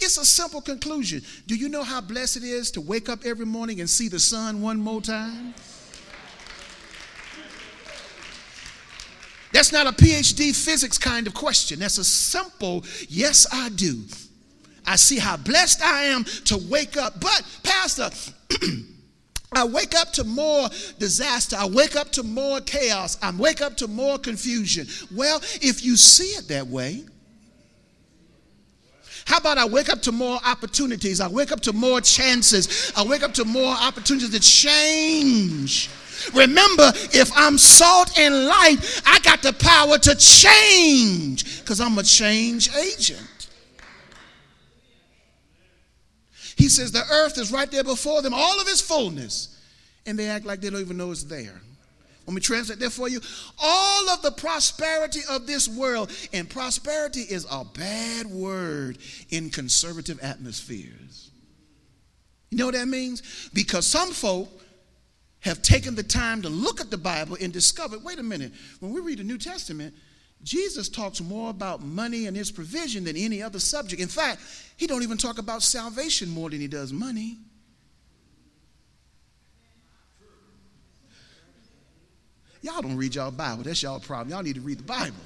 [0.00, 1.22] It's a simple conclusion.
[1.46, 4.18] Do you know how blessed it is to wake up every morning and see the
[4.18, 5.54] sun one more time?
[9.52, 11.78] That's not a PhD physics kind of question.
[11.78, 14.02] That's a simple, yes, I do.
[14.86, 17.20] I see how blessed I am to wake up.
[17.20, 18.10] But, Pastor,
[19.54, 20.68] I wake up to more
[20.98, 21.56] disaster.
[21.58, 23.18] I wake up to more chaos.
[23.22, 24.86] I wake up to more confusion.
[25.14, 27.04] Well, if you see it that way,
[29.24, 31.20] how about I wake up to more opportunities?
[31.20, 32.92] I wake up to more chances.
[32.96, 35.90] I wake up to more opportunities to change.
[36.34, 42.02] Remember, if I'm salt and light, I got the power to change because I'm a
[42.02, 43.41] change agent.
[46.62, 49.58] He says the earth is right there before them, all of its fullness,
[50.06, 51.60] and they act like they don't even know it's there.
[52.24, 53.20] Let me translate that for you.
[53.60, 58.98] All of the prosperity of this world, and prosperity is a bad word
[59.30, 61.32] in conservative atmospheres.
[62.52, 63.50] You know what that means?
[63.52, 64.48] Because some folk
[65.40, 68.92] have taken the time to look at the Bible and discover wait a minute, when
[68.92, 69.96] we read the New Testament,
[70.42, 74.02] Jesus talks more about money and his provision than any other subject.
[74.02, 74.40] In fact,
[74.76, 77.38] he don't even talk about salvation more than he does money.
[82.62, 83.64] Y'all don't read y'all Bible.
[83.64, 84.30] That's y'all problem.
[84.30, 85.16] Y'all need to read the Bible.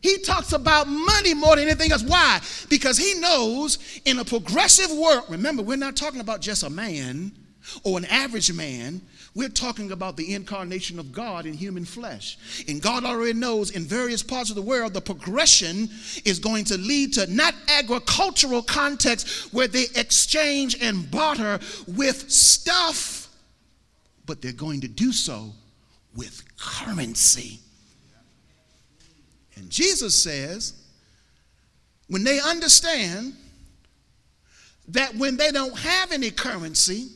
[0.00, 2.02] He talks about money more than anything else.
[2.02, 2.40] Why?
[2.68, 7.32] Because he knows in a progressive world, remember, we're not talking about just a man
[7.84, 9.00] or an average man.
[9.36, 12.38] We're talking about the incarnation of God in human flesh.
[12.68, 15.88] And God already knows in various parts of the world, the progression
[16.24, 21.58] is going to lead to not agricultural context where they exchange and barter
[21.88, 23.28] with stuff,
[24.24, 25.50] but they're going to do so
[26.14, 27.58] with currency.
[29.56, 30.74] And Jesus says,
[32.06, 33.34] when they understand
[34.88, 37.08] that when they don't have any currency,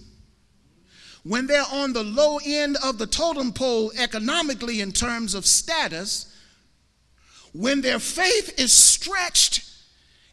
[1.29, 6.35] when they're on the low end of the totem pole economically in terms of status,
[7.53, 9.65] when their faith is stretched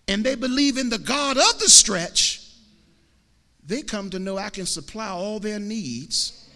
[0.07, 2.49] and they believe in the God of the stretch,
[3.65, 6.47] they come to know I can supply all their needs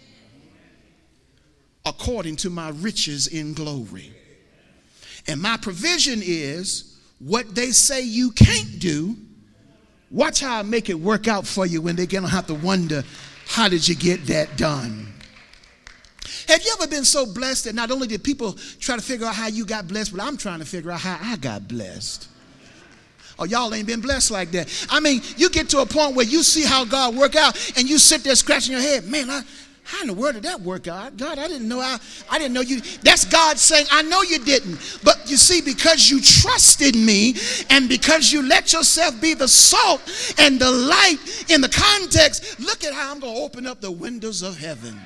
[1.84, 4.10] according to my riches in glory.
[5.26, 9.16] And my provision is what they say you can't do.
[10.10, 12.54] Watch how I make it work out for you when they're going to have to
[12.54, 13.04] wonder,
[13.50, 15.12] how did you get that done?
[16.46, 19.34] Have you ever been so blessed that not only did people try to figure out
[19.34, 22.28] how you got blessed, but I'm trying to figure out how I got blessed?
[23.40, 24.86] Oh, y'all ain't been blessed like that.
[24.88, 27.90] I mean, you get to a point where you see how God work out and
[27.90, 29.06] you sit there scratching your head.
[29.06, 29.42] Man, I,
[29.90, 31.16] how in the world did that work out?
[31.16, 31.98] God, I didn't know I,
[32.30, 32.80] I didn't know you.
[33.02, 35.00] That's God saying, I know you didn't.
[35.02, 37.34] But you see, because you trusted me
[37.70, 40.00] and because you let yourself be the salt
[40.38, 41.16] and the light
[41.48, 44.96] in the context, look at how I'm going to open up the windows of heaven.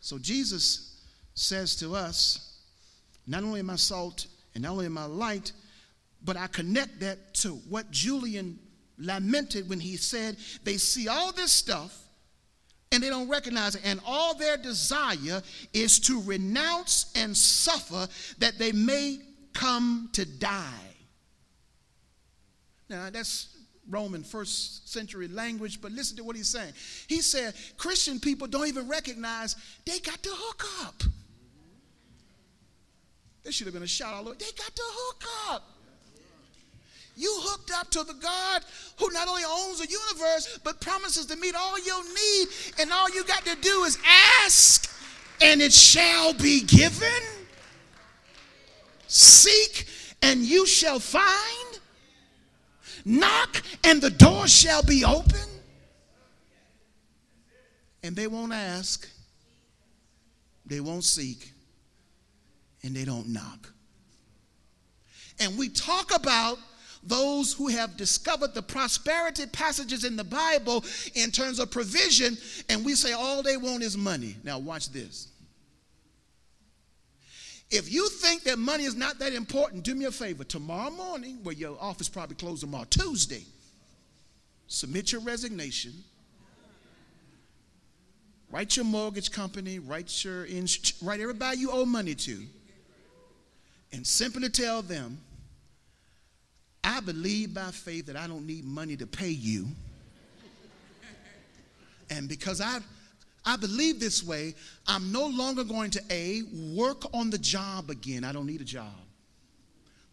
[0.00, 1.00] So Jesus
[1.34, 2.58] says to us,
[3.28, 5.52] not only am I salt and not only am I light,
[6.24, 8.58] but I connect that to what Julian
[9.02, 11.98] lamented when he said they see all this stuff
[12.92, 13.82] and they don't recognize it.
[13.84, 15.42] And all their desire
[15.72, 18.06] is to renounce and suffer
[18.38, 19.18] that they may
[19.54, 20.94] come to die.
[22.88, 23.56] Now, that's
[23.88, 26.72] Roman first century language, but listen to what he's saying.
[27.08, 31.02] He said Christian people don't even recognize they got to hook up.
[33.42, 34.24] There should have been a shout out.
[34.24, 34.38] Lord.
[34.38, 35.71] They got to hook up.
[37.14, 38.62] You hooked up to the God
[38.98, 42.48] who not only owns the universe, but promises to meet all your need.
[42.80, 43.98] And all you got to do is
[44.42, 44.90] ask,
[45.42, 47.22] and it shall be given.
[49.08, 49.86] Seek,
[50.22, 51.80] and you shall find.
[53.04, 55.40] Knock, and the door shall be open.
[58.02, 59.08] And they won't ask,
[60.66, 61.52] they won't seek,
[62.82, 63.72] and they don't knock.
[65.38, 66.58] And we talk about
[67.02, 70.84] those who have discovered the prosperity passages in the Bible
[71.14, 72.36] in terms of provision,
[72.68, 74.36] and we say all they want is money.
[74.44, 75.28] Now, watch this.
[77.70, 80.44] If you think that money is not that important, do me a favor.
[80.44, 83.44] Tomorrow morning, where your office probably closed tomorrow, Tuesday,
[84.66, 85.92] submit your resignation.
[88.50, 92.42] Write your mortgage company, write your ins- write everybody you owe money to,
[93.90, 95.18] and simply tell them
[96.84, 99.68] I believe by faith that I don't need money to pay you.
[102.10, 102.80] And because I,
[103.44, 104.54] I believe this way,
[104.86, 106.42] I'm no longer going to A,
[106.74, 108.24] work on the job again.
[108.24, 108.92] I don't need a job.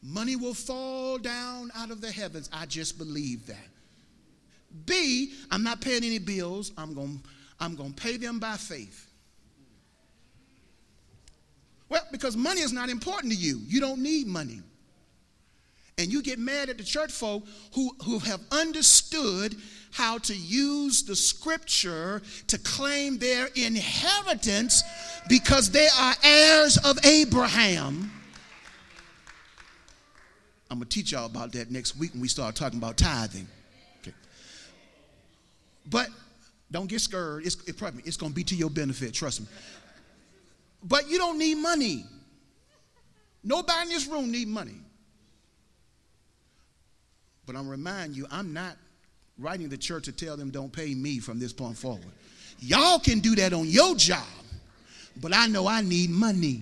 [0.02, 2.50] Money will fall down out of the heavens.
[2.54, 3.68] I just believe that.
[4.86, 6.72] B, I'm not paying any bills.
[6.78, 7.22] I'm going
[7.60, 9.08] I'm going to pay them by faith.
[11.90, 13.60] Well, because money is not important to you.
[13.68, 14.62] You don't need money.
[16.00, 17.46] And you get mad at the church folk
[17.76, 19.54] who, who have understood
[19.92, 24.82] how to use the scripture to claim their inheritance
[25.28, 28.12] because they are heirs of Abraham.
[30.72, 33.48] I'm going to teach y'all about that next week when we start talking about tithing.
[34.02, 34.16] Okay.
[35.90, 36.08] But
[36.72, 37.46] don't get scared.
[37.46, 39.48] It's, it probably, it's going to be to your benefit, trust me.
[40.82, 42.06] But you don't need money.
[43.44, 44.76] Nobody in this room need money.
[47.50, 48.78] But I'm remind you, I'm not
[49.40, 52.04] writing the church to tell them don't pay me from this point forward.
[52.60, 54.22] Y'all can do that on your job,
[55.20, 56.62] but I know I need money.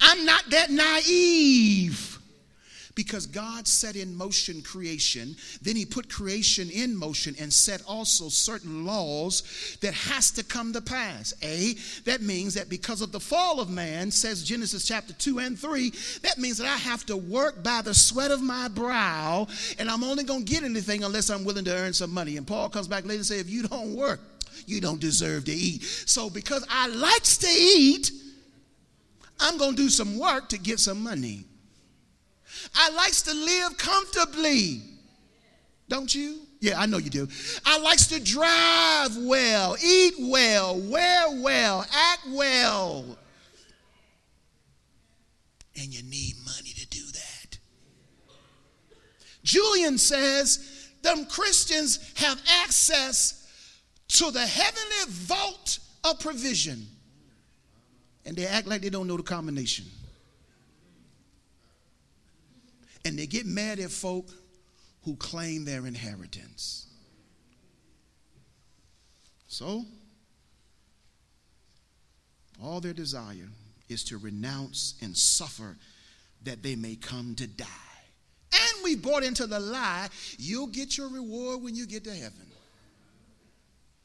[0.00, 2.11] I'm not that naive
[2.94, 5.36] because God set in motion creation.
[5.62, 10.72] Then he put creation in motion and set also certain laws that has to come
[10.72, 11.34] to pass.
[11.42, 11.74] A,
[12.04, 15.90] that means that because of the fall of man, says Genesis chapter 2 and 3,
[16.22, 19.46] that means that I have to work by the sweat of my brow,
[19.78, 22.36] and I'm only going to get anything unless I'm willing to earn some money.
[22.36, 24.20] And Paul comes back later and says, if you don't work,
[24.66, 25.82] you don't deserve to eat.
[25.82, 28.10] So because I likes to eat,
[29.40, 31.44] I'm going to do some work to get some money.
[32.74, 34.82] I likes to live comfortably.
[35.88, 36.40] Don't you?
[36.60, 37.28] Yeah, I know you do.
[37.66, 43.18] I likes to drive well, eat well, wear well, act well.
[45.76, 47.58] And you need money to do that.
[49.42, 53.48] Julian says them Christians have access
[54.08, 56.86] to the heavenly vault of provision.
[58.24, 59.86] And they act like they don't know the combination.
[63.04, 64.30] And they get mad at folk
[65.04, 66.86] who claim their inheritance.
[69.48, 69.84] So,
[72.62, 73.48] all their desire
[73.88, 75.76] is to renounce and suffer
[76.44, 77.66] that they may come to die.
[78.52, 82.46] And we bought into the lie you'll get your reward when you get to heaven.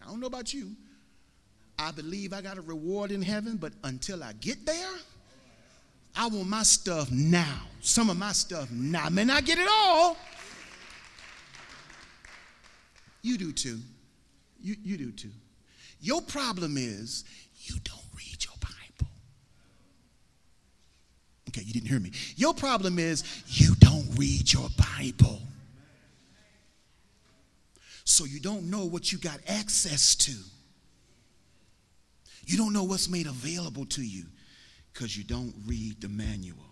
[0.02, 0.72] I don't know about you.
[1.80, 4.96] I believe I got a reward in heaven, but until I get there,
[6.16, 7.62] I want my stuff now.
[7.88, 9.06] Some of my stuff now.
[9.06, 10.18] I may not get it all.
[13.22, 13.80] You do too.
[14.62, 15.32] You, you do too.
[16.02, 17.24] Your problem is
[17.62, 19.10] you don't read your Bible.
[21.48, 22.12] Okay, you didn't hear me.
[22.36, 24.68] Your problem is you don't read your
[25.00, 25.42] Bible.
[28.04, 30.34] So you don't know what you got access to.
[32.46, 34.26] You don't know what's made available to you
[34.92, 36.67] because you don't read the manual.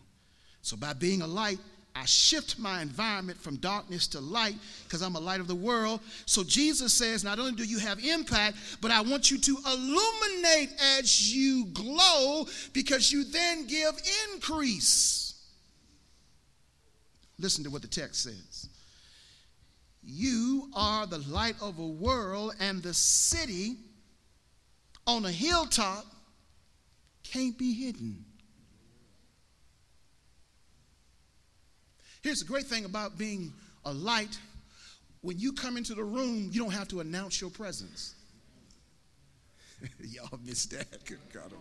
[0.66, 1.60] So, by being a light,
[1.96, 6.00] I shift my environment from darkness to light because I'm a light of the world.
[6.26, 10.72] So Jesus says, not only do you have impact, but I want you to illuminate
[10.98, 13.94] as you glow because you then give
[14.34, 15.36] increase.
[17.38, 18.68] Listen to what the text says.
[20.04, 23.76] You are the light of a world, and the city
[25.06, 26.06] on a hilltop
[27.24, 28.25] can't be hidden.
[32.26, 33.54] Here's the great thing about being
[33.86, 34.36] a light
[35.22, 38.16] when you come into the room, you don't have to announce your presence.
[40.00, 40.88] Y'all missed that.
[41.06, 41.54] Good God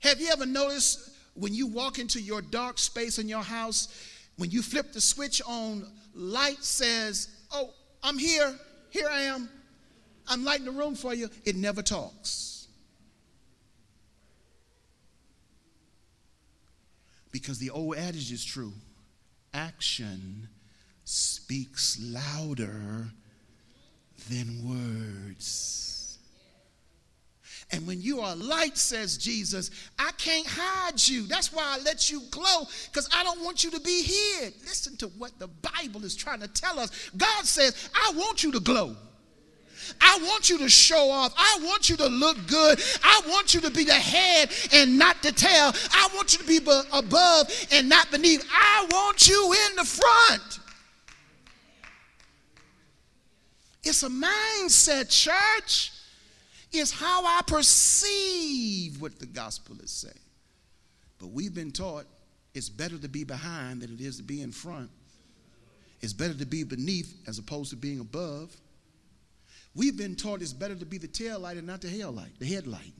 [0.00, 3.88] Have you ever noticed when you walk into your dark space in your house,
[4.36, 7.70] when you flip the switch on, light says, Oh,
[8.02, 8.54] I'm here.
[8.90, 9.48] Here I am.
[10.28, 11.30] I'm lighting the room for you.
[11.46, 12.51] It never talks.
[17.32, 18.72] Because the old adage is true
[19.54, 20.48] action
[21.04, 23.06] speaks louder
[24.30, 26.18] than words.
[27.72, 31.26] And when you are light, says Jesus, I can't hide you.
[31.26, 34.54] That's why I let you glow, because I don't want you to be hid.
[34.60, 37.10] Listen to what the Bible is trying to tell us.
[37.16, 38.94] God says, I want you to glow.
[40.00, 41.34] I want you to show off.
[41.36, 42.80] I want you to look good.
[43.02, 45.72] I want you to be the head and not the tail.
[45.92, 46.58] I want you to be
[46.92, 48.46] above and not beneath.
[48.52, 50.60] I want you in the front.
[53.84, 55.92] It's a mindset, church.
[56.72, 60.14] It's how I perceive what the gospel is saying.
[61.18, 62.06] But we've been taught
[62.54, 64.90] it's better to be behind than it is to be in front.
[66.00, 68.54] It's better to be beneath as opposed to being above.
[69.74, 72.38] We've been taught it's better to be the tail light and not the hell light,
[72.38, 72.92] the headlight.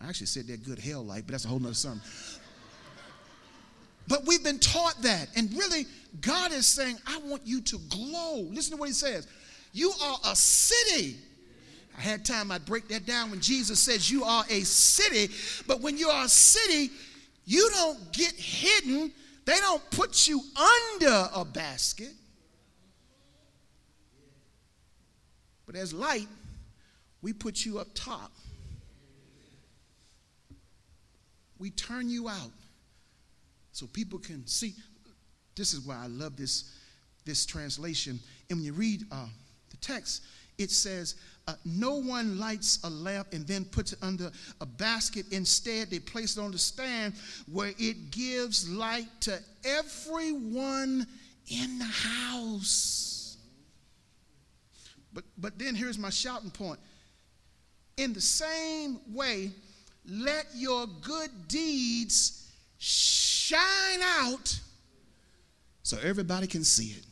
[0.00, 2.00] I actually said that good hell light, but that's a whole nother sermon.
[4.06, 5.28] But we've been taught that.
[5.36, 5.84] And really,
[6.22, 8.46] God is saying, I want you to glow.
[8.50, 9.26] Listen to what he says.
[9.72, 11.18] You are a city.
[11.96, 15.34] I had time, I'd break that down when Jesus says you are a city.
[15.66, 16.90] But when you are a city,
[17.44, 19.12] you don't get hidden,
[19.44, 22.12] they don't put you under a basket.
[25.68, 26.26] But as light,
[27.20, 28.32] we put you up top.
[31.58, 32.52] We turn you out
[33.72, 34.74] so people can see.
[35.56, 36.74] This is why I love this,
[37.26, 38.18] this translation.
[38.48, 39.26] And when you read uh,
[39.68, 40.22] the text,
[40.56, 41.16] it says,
[41.46, 45.26] uh, No one lights a lamp and then puts it under a basket.
[45.32, 47.12] Instead, they place it on the stand
[47.52, 51.06] where it gives light to everyone
[51.50, 53.07] in the house.
[55.12, 56.78] But, but then here's my shouting point.
[57.96, 59.50] In the same way,
[60.06, 64.58] let your good deeds shine out
[65.82, 67.04] so everybody can see it.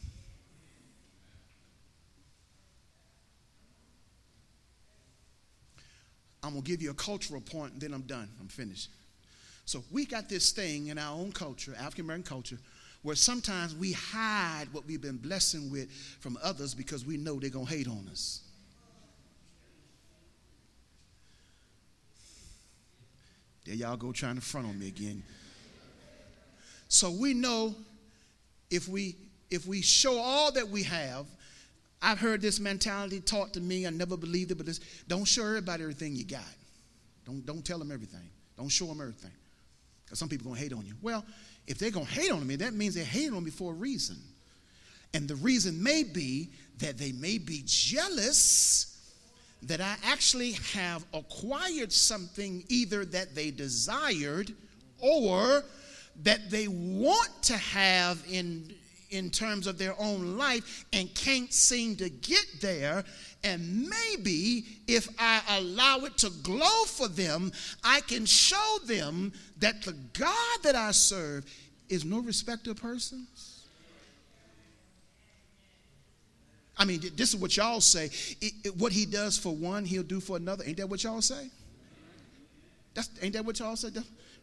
[6.42, 8.28] I'm going to give you a cultural point and then I'm done.
[8.40, 8.90] I'm finished.
[9.64, 12.58] So we got this thing in our own culture, African American culture,
[13.06, 15.88] where sometimes we hide what we've been blessing with
[16.18, 18.40] from others because we know they're going to hate on us.
[23.64, 25.22] There y'all go trying to front on me again.
[26.88, 27.76] So we know
[28.72, 29.14] if we
[29.50, 31.26] if we show all that we have,
[32.02, 33.86] I've heard this mentality taught to me.
[33.86, 36.42] I never believed it, but this, don't show everybody everything you got.
[37.24, 38.28] Don't, don't tell them everything.
[38.56, 39.30] Don't show them everything.
[40.04, 40.94] Because some people to hate on you.
[41.02, 41.24] Well,
[41.66, 43.74] if they're going to hate on me, that means they're hating on me for a
[43.74, 44.16] reason.
[45.14, 48.92] And the reason may be that they may be jealous
[49.62, 54.52] that I actually have acquired something either that they desired
[55.00, 55.64] or
[56.22, 58.72] that they want to have in
[59.10, 63.04] in terms of their own life and can't seem to get there.
[63.46, 67.52] And maybe if I allow it to glow for them,
[67.84, 71.44] I can show them that the God that I serve
[71.88, 73.62] is no respecter of persons.
[76.76, 78.06] I mean, this is what y'all say.
[78.40, 80.64] It, it, what he does for one, he'll do for another.
[80.66, 81.48] Ain't that what y'all say?
[82.94, 83.90] That's, ain't that what y'all say?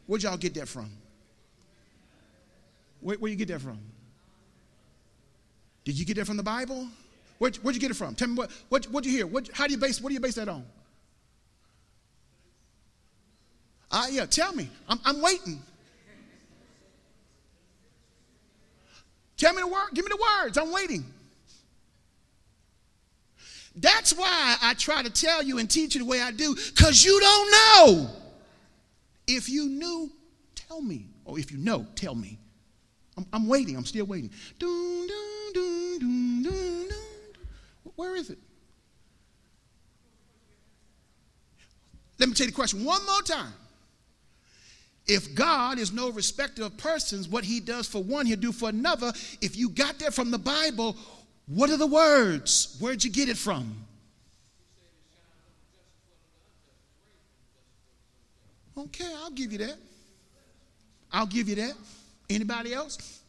[0.07, 0.89] Where'd y'all get that from?
[3.01, 3.79] Where, where you get that from?
[5.83, 6.87] Did you get that from the Bible?
[7.39, 8.15] Where'd, where'd you get it from?
[8.15, 9.27] Tell me what, what, what'd you hear?
[9.27, 10.65] What, how do you base, what do you base that on?
[13.91, 14.69] Uh, yeah, tell me.
[14.87, 15.61] I'm, I'm waiting.
[19.37, 20.57] Tell me the word, give me the words.
[20.57, 21.05] I'm waiting.
[23.75, 27.03] That's why I try to tell you and teach you the way I do, because
[27.03, 28.09] you don't know.
[29.27, 30.11] If you knew,
[30.55, 31.07] tell me.
[31.25, 32.37] Or if you know, tell me.
[33.17, 33.75] I'm, I'm waiting.
[33.75, 34.31] I'm still waiting.
[34.59, 36.92] Dun, dun, dun.
[37.95, 38.39] Where is it?
[42.19, 43.53] Let me tell you the question one more time.
[45.05, 48.69] If God is no respecter of persons, what he does for one, he'll do for
[48.69, 49.11] another.
[49.41, 50.95] If you got that from the Bible,
[51.47, 52.77] what are the words?
[52.79, 53.75] Where'd you get it from?
[58.77, 59.75] Okay, I'll give you that.
[61.11, 61.73] I'll give you that.
[62.29, 63.22] Anybody else?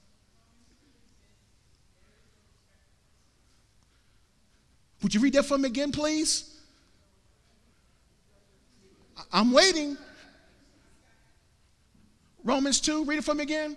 [5.05, 6.51] Would you read that for me again, please?
[9.31, 9.99] I'm waiting.
[12.43, 13.77] Romans 2, read it for me again.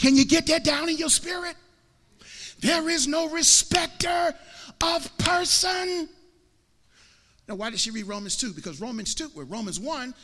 [0.00, 1.54] Can you get that down in your spirit?
[2.58, 4.34] There is no respecter
[4.80, 6.08] of person.
[7.46, 8.54] Now, why did she read Romans 2?
[8.54, 10.14] Because Romans 2, well, Romans 1,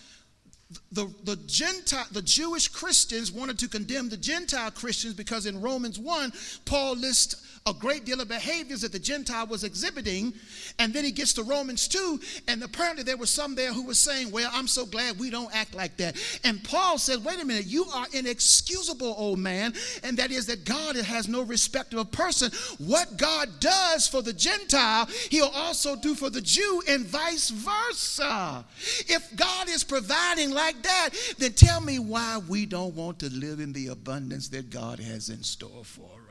[0.93, 5.99] the, the Gentile, the Jewish Christians wanted to condemn the Gentile Christians because in Romans
[5.99, 6.33] 1,
[6.65, 10.33] Paul lists a great deal of behaviors that the Gentile was exhibiting.
[10.79, 13.95] And then he gets to Romans 2, and apparently there were some there who were
[13.95, 16.17] saying, Well, I'm so glad we don't act like that.
[16.43, 19.75] And Paul said, Wait a minute, you are inexcusable, old man.
[20.03, 22.51] And that is that God has no respect of a person.
[22.79, 28.65] What God does for the Gentile, he'll also do for the Jew, and vice versa.
[29.01, 33.61] If God is providing like that, then tell me why we don't want to live
[33.61, 36.09] in the abundance that God has in store for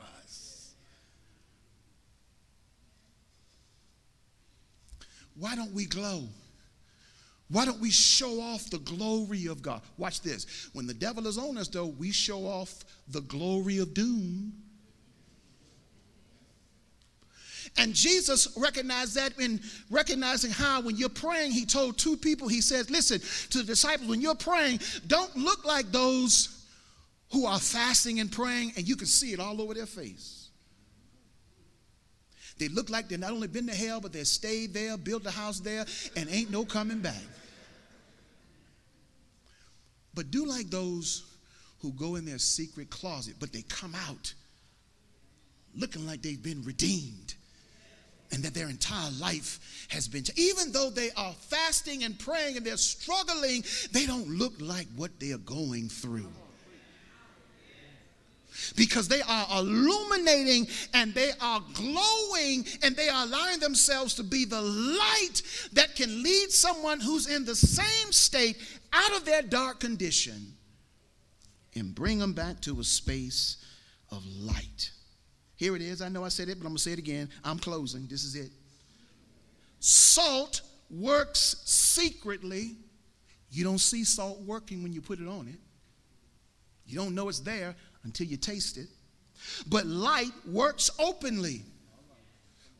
[5.40, 6.24] Why don't we glow?
[7.48, 9.80] Why don't we show off the glory of God?
[9.96, 10.68] Watch this.
[10.72, 14.52] When the devil is on us, though, we show off the glory of doom.
[17.76, 19.60] And Jesus recognized that in
[19.90, 23.20] recognizing how, when you're praying, he told two people, he says, Listen,
[23.50, 26.66] to the disciples, when you're praying, don't look like those
[27.32, 30.39] who are fasting and praying, and you can see it all over their face.
[32.60, 35.30] They look like they've not only been to hell, but they've stayed there, built a
[35.30, 37.22] house there, and ain't no coming back.
[40.12, 41.24] But do like those
[41.80, 44.34] who go in their secret closet, but they come out
[45.74, 47.34] looking like they've been redeemed
[48.30, 50.38] and that their entire life has been changed.
[50.38, 55.18] Even though they are fasting and praying and they're struggling, they don't look like what
[55.18, 56.28] they are going through
[58.76, 64.44] because they are illuminating and they are glowing and they are allowing themselves to be
[64.44, 65.42] the light
[65.72, 68.56] that can lead someone who's in the same state
[68.92, 70.54] out of their dark condition
[71.74, 73.58] and bring them back to a space
[74.10, 74.90] of light.
[75.56, 76.02] Here it is.
[76.02, 77.28] I know I said it, but I'm going to say it again.
[77.44, 78.06] I'm closing.
[78.06, 78.50] This is it.
[79.78, 82.76] Salt works secretly.
[83.50, 85.58] You don't see salt working when you put it on it.
[86.86, 88.88] You don't know it's there until you taste it.
[89.68, 91.62] But light works openly.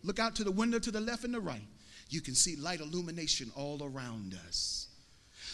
[0.03, 1.67] Look out to the window to the left and the right.
[2.09, 4.89] You can see light illumination all around us.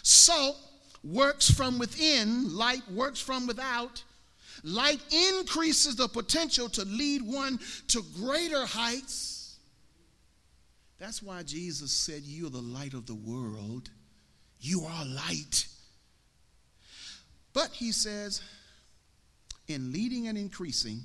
[0.02, 0.56] Salt
[1.04, 4.02] works from within, light works from without.
[4.62, 7.58] Light increases the potential to lead one
[7.88, 9.58] to greater heights.
[10.98, 13.90] That's why Jesus said, You are the light of the world.
[14.60, 15.66] You are light.
[17.52, 18.40] But he says,
[19.68, 21.00] in leading and increasing,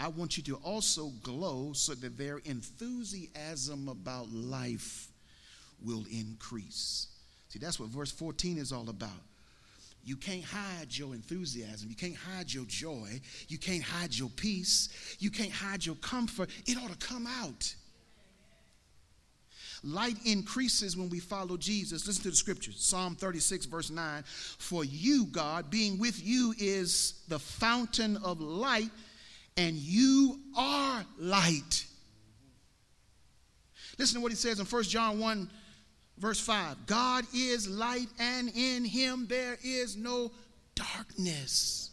[0.00, 5.08] I want you to also glow so that their enthusiasm about life
[5.84, 7.08] will increase.
[7.48, 9.10] See, that's what verse 14 is all about.
[10.04, 11.90] You can't hide your enthusiasm.
[11.90, 13.20] You can't hide your joy.
[13.48, 14.88] You can't hide your peace.
[15.18, 16.48] You can't hide your comfort.
[16.66, 17.74] It ought to come out.
[19.84, 22.06] Light increases when we follow Jesus.
[22.06, 24.22] Listen to the scriptures Psalm 36, verse 9.
[24.24, 28.90] For you, God, being with you is the fountain of light,
[29.56, 31.86] and you are light.
[33.98, 35.50] Listen to what he says in 1 John 1,
[36.18, 36.86] verse 5.
[36.86, 40.30] God is light, and in him there is no
[40.74, 41.90] darkness.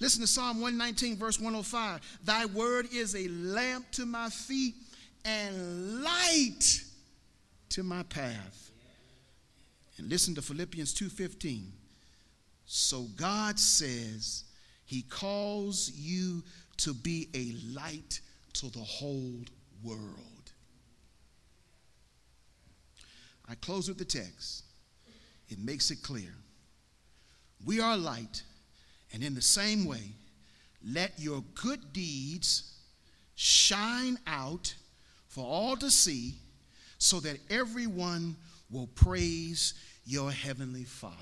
[0.00, 2.00] Listen to Psalm 119, verse 105.
[2.24, 4.74] Thy word is a lamp to my feet
[5.26, 6.82] and light
[7.70, 8.70] to my path.
[9.96, 11.72] And listen to Philippians 2:15.
[12.66, 14.44] So God says
[14.84, 16.44] he calls you
[16.78, 18.20] to be a light
[18.54, 19.44] to the whole
[19.82, 20.52] world.
[23.48, 24.64] I close with the text.
[25.48, 26.34] It makes it clear.
[27.64, 28.42] We are light,
[29.12, 30.14] and in the same way,
[30.82, 32.72] let your good deeds
[33.34, 34.74] shine out
[35.26, 36.38] for all to see
[37.00, 38.36] so that everyone
[38.70, 39.72] will praise
[40.04, 41.16] your heavenly Father.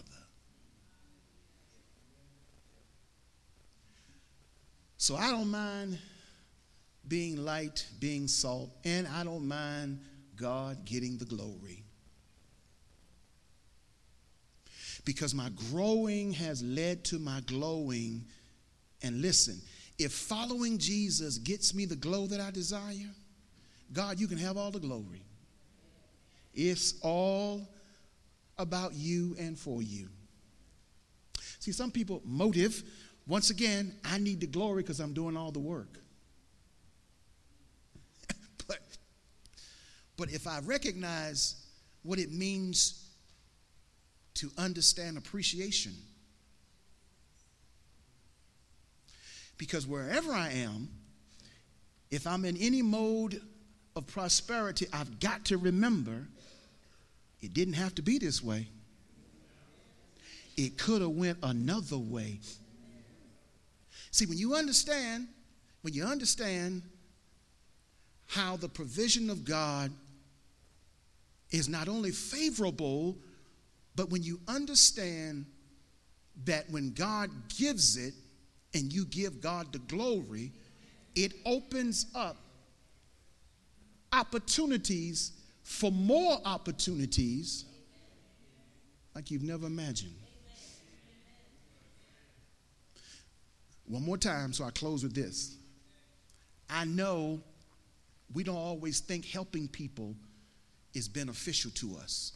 [4.96, 5.96] So I don't mind
[7.06, 10.00] being light, being salt, and I don't mind
[10.36, 11.84] God getting the glory.
[15.04, 18.24] Because my growing has led to my glowing.
[19.00, 19.60] And listen,
[19.96, 23.14] if following Jesus gets me the glow that I desire,
[23.92, 25.22] God, you can have all the glory.
[26.60, 27.68] It's all
[28.58, 30.08] about you and for you.
[31.60, 32.82] See, some people, motive,
[33.28, 36.00] once again, I need the glory because I'm doing all the work.
[38.66, 38.78] but,
[40.16, 41.64] but if I recognize
[42.02, 43.08] what it means
[44.34, 45.92] to understand appreciation,
[49.58, 50.88] because wherever I am,
[52.10, 53.40] if I'm in any mode
[53.94, 56.26] of prosperity, I've got to remember
[57.40, 58.68] it didn't have to be this way.
[60.56, 62.40] It could have went another way.
[64.10, 65.28] See, when you understand,
[65.82, 66.82] when you understand
[68.26, 69.92] how the provision of God
[71.50, 73.16] is not only favorable,
[73.94, 75.46] but when you understand
[76.44, 78.14] that when God gives it
[78.74, 80.52] and you give God the glory,
[81.14, 82.36] it opens up
[84.12, 85.32] opportunities
[85.68, 87.66] for more opportunities
[89.14, 90.14] like you've never imagined.
[93.86, 95.56] One more time, so I close with this.
[96.70, 97.40] I know
[98.32, 100.14] we don't always think helping people
[100.94, 102.32] is beneficial to us.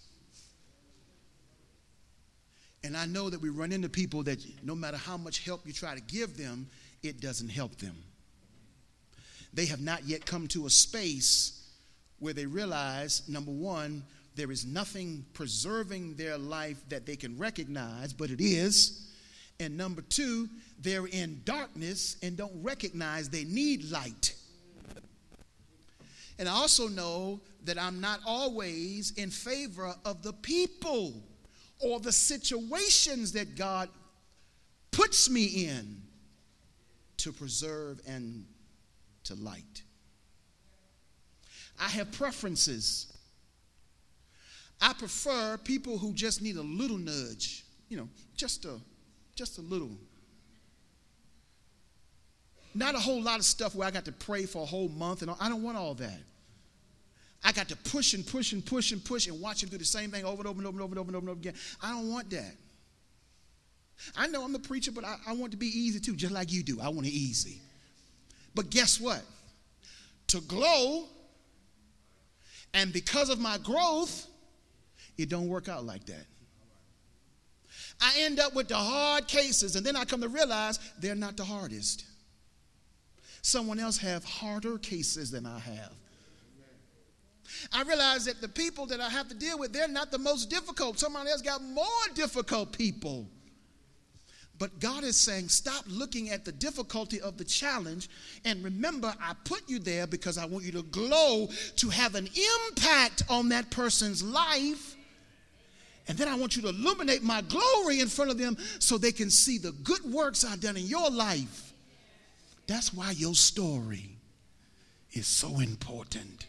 [2.84, 5.72] And I know that we run into people that no matter how much help you
[5.72, 6.68] try to give them,
[7.02, 7.96] it doesn't help them.
[9.54, 11.61] They have not yet come to a space
[12.22, 14.04] where they realize number one,
[14.36, 19.08] there is nothing preserving their life that they can recognize, but it is.
[19.58, 20.48] And number two,
[20.78, 24.34] they're in darkness and don't recognize they need light.
[26.38, 31.14] And I also know that I'm not always in favor of the people
[31.80, 33.88] or the situations that God
[34.92, 36.02] puts me in
[37.18, 38.46] to preserve and
[39.24, 39.82] to light.
[41.82, 43.12] I have preferences.
[44.80, 48.78] I prefer people who just need a little nudge, you know, just a
[49.34, 49.90] just a little.
[52.74, 55.22] Not a whole lot of stuff where I got to pray for a whole month
[55.22, 55.36] and all.
[55.40, 56.20] I don't want all that.
[57.44, 59.84] I got to push and push and push and push and watch him do the
[59.84, 61.40] same thing over and over and over and over and over and over, and over
[61.40, 61.54] again.
[61.82, 62.54] I don't want that.
[64.16, 66.52] I know I'm the preacher, but I, I want to be easy too, just like
[66.52, 66.80] you do.
[66.80, 67.60] I want it easy.
[68.54, 69.22] But guess what?
[70.28, 71.08] To glow,
[72.74, 74.26] and because of my growth,
[75.18, 76.26] it don't work out like that.
[78.00, 81.36] I end up with the hard cases, and then I come to realize they're not
[81.36, 82.04] the hardest.
[83.42, 85.92] Someone else have harder cases than I have.
[87.72, 90.50] I realize that the people that I have to deal with, they're not the most
[90.50, 90.98] difficult.
[90.98, 93.28] Someone else got more difficult people.
[94.62, 98.08] But God is saying, stop looking at the difficulty of the challenge
[98.44, 101.48] and remember, I put you there because I want you to glow
[101.78, 102.28] to have an
[102.68, 104.94] impact on that person's life.
[106.06, 109.10] And then I want you to illuminate my glory in front of them so they
[109.10, 111.72] can see the good works I've done in your life.
[112.68, 114.10] That's why your story
[115.10, 116.46] is so important.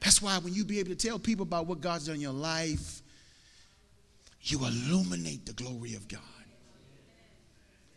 [0.00, 2.32] That's why when you be able to tell people about what God's done in your
[2.32, 3.00] life,
[4.42, 6.20] you illuminate the glory of God.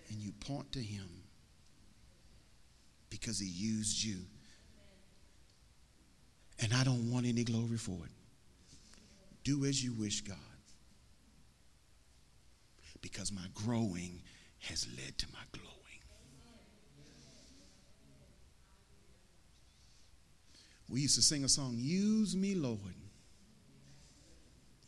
[0.09, 1.07] And you point to Him
[3.09, 4.17] because He used you.
[6.61, 8.11] And I don't want any glory for it.
[9.43, 10.37] Do as you wish, God.
[13.01, 14.19] Because my growing
[14.59, 15.69] has led to my glowing.
[20.89, 22.79] We used to sing a song, Use me, Lord.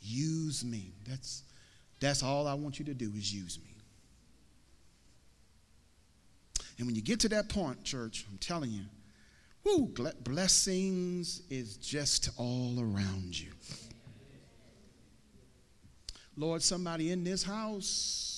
[0.01, 0.93] Use me.
[1.07, 1.43] That's,
[1.99, 3.70] that's all I want you to do is use me.
[6.81, 8.85] And when you get to that point, church, I'm telling you,
[9.63, 13.51] whoo, blessings is just all around you.
[16.35, 18.30] Lord, somebody in this house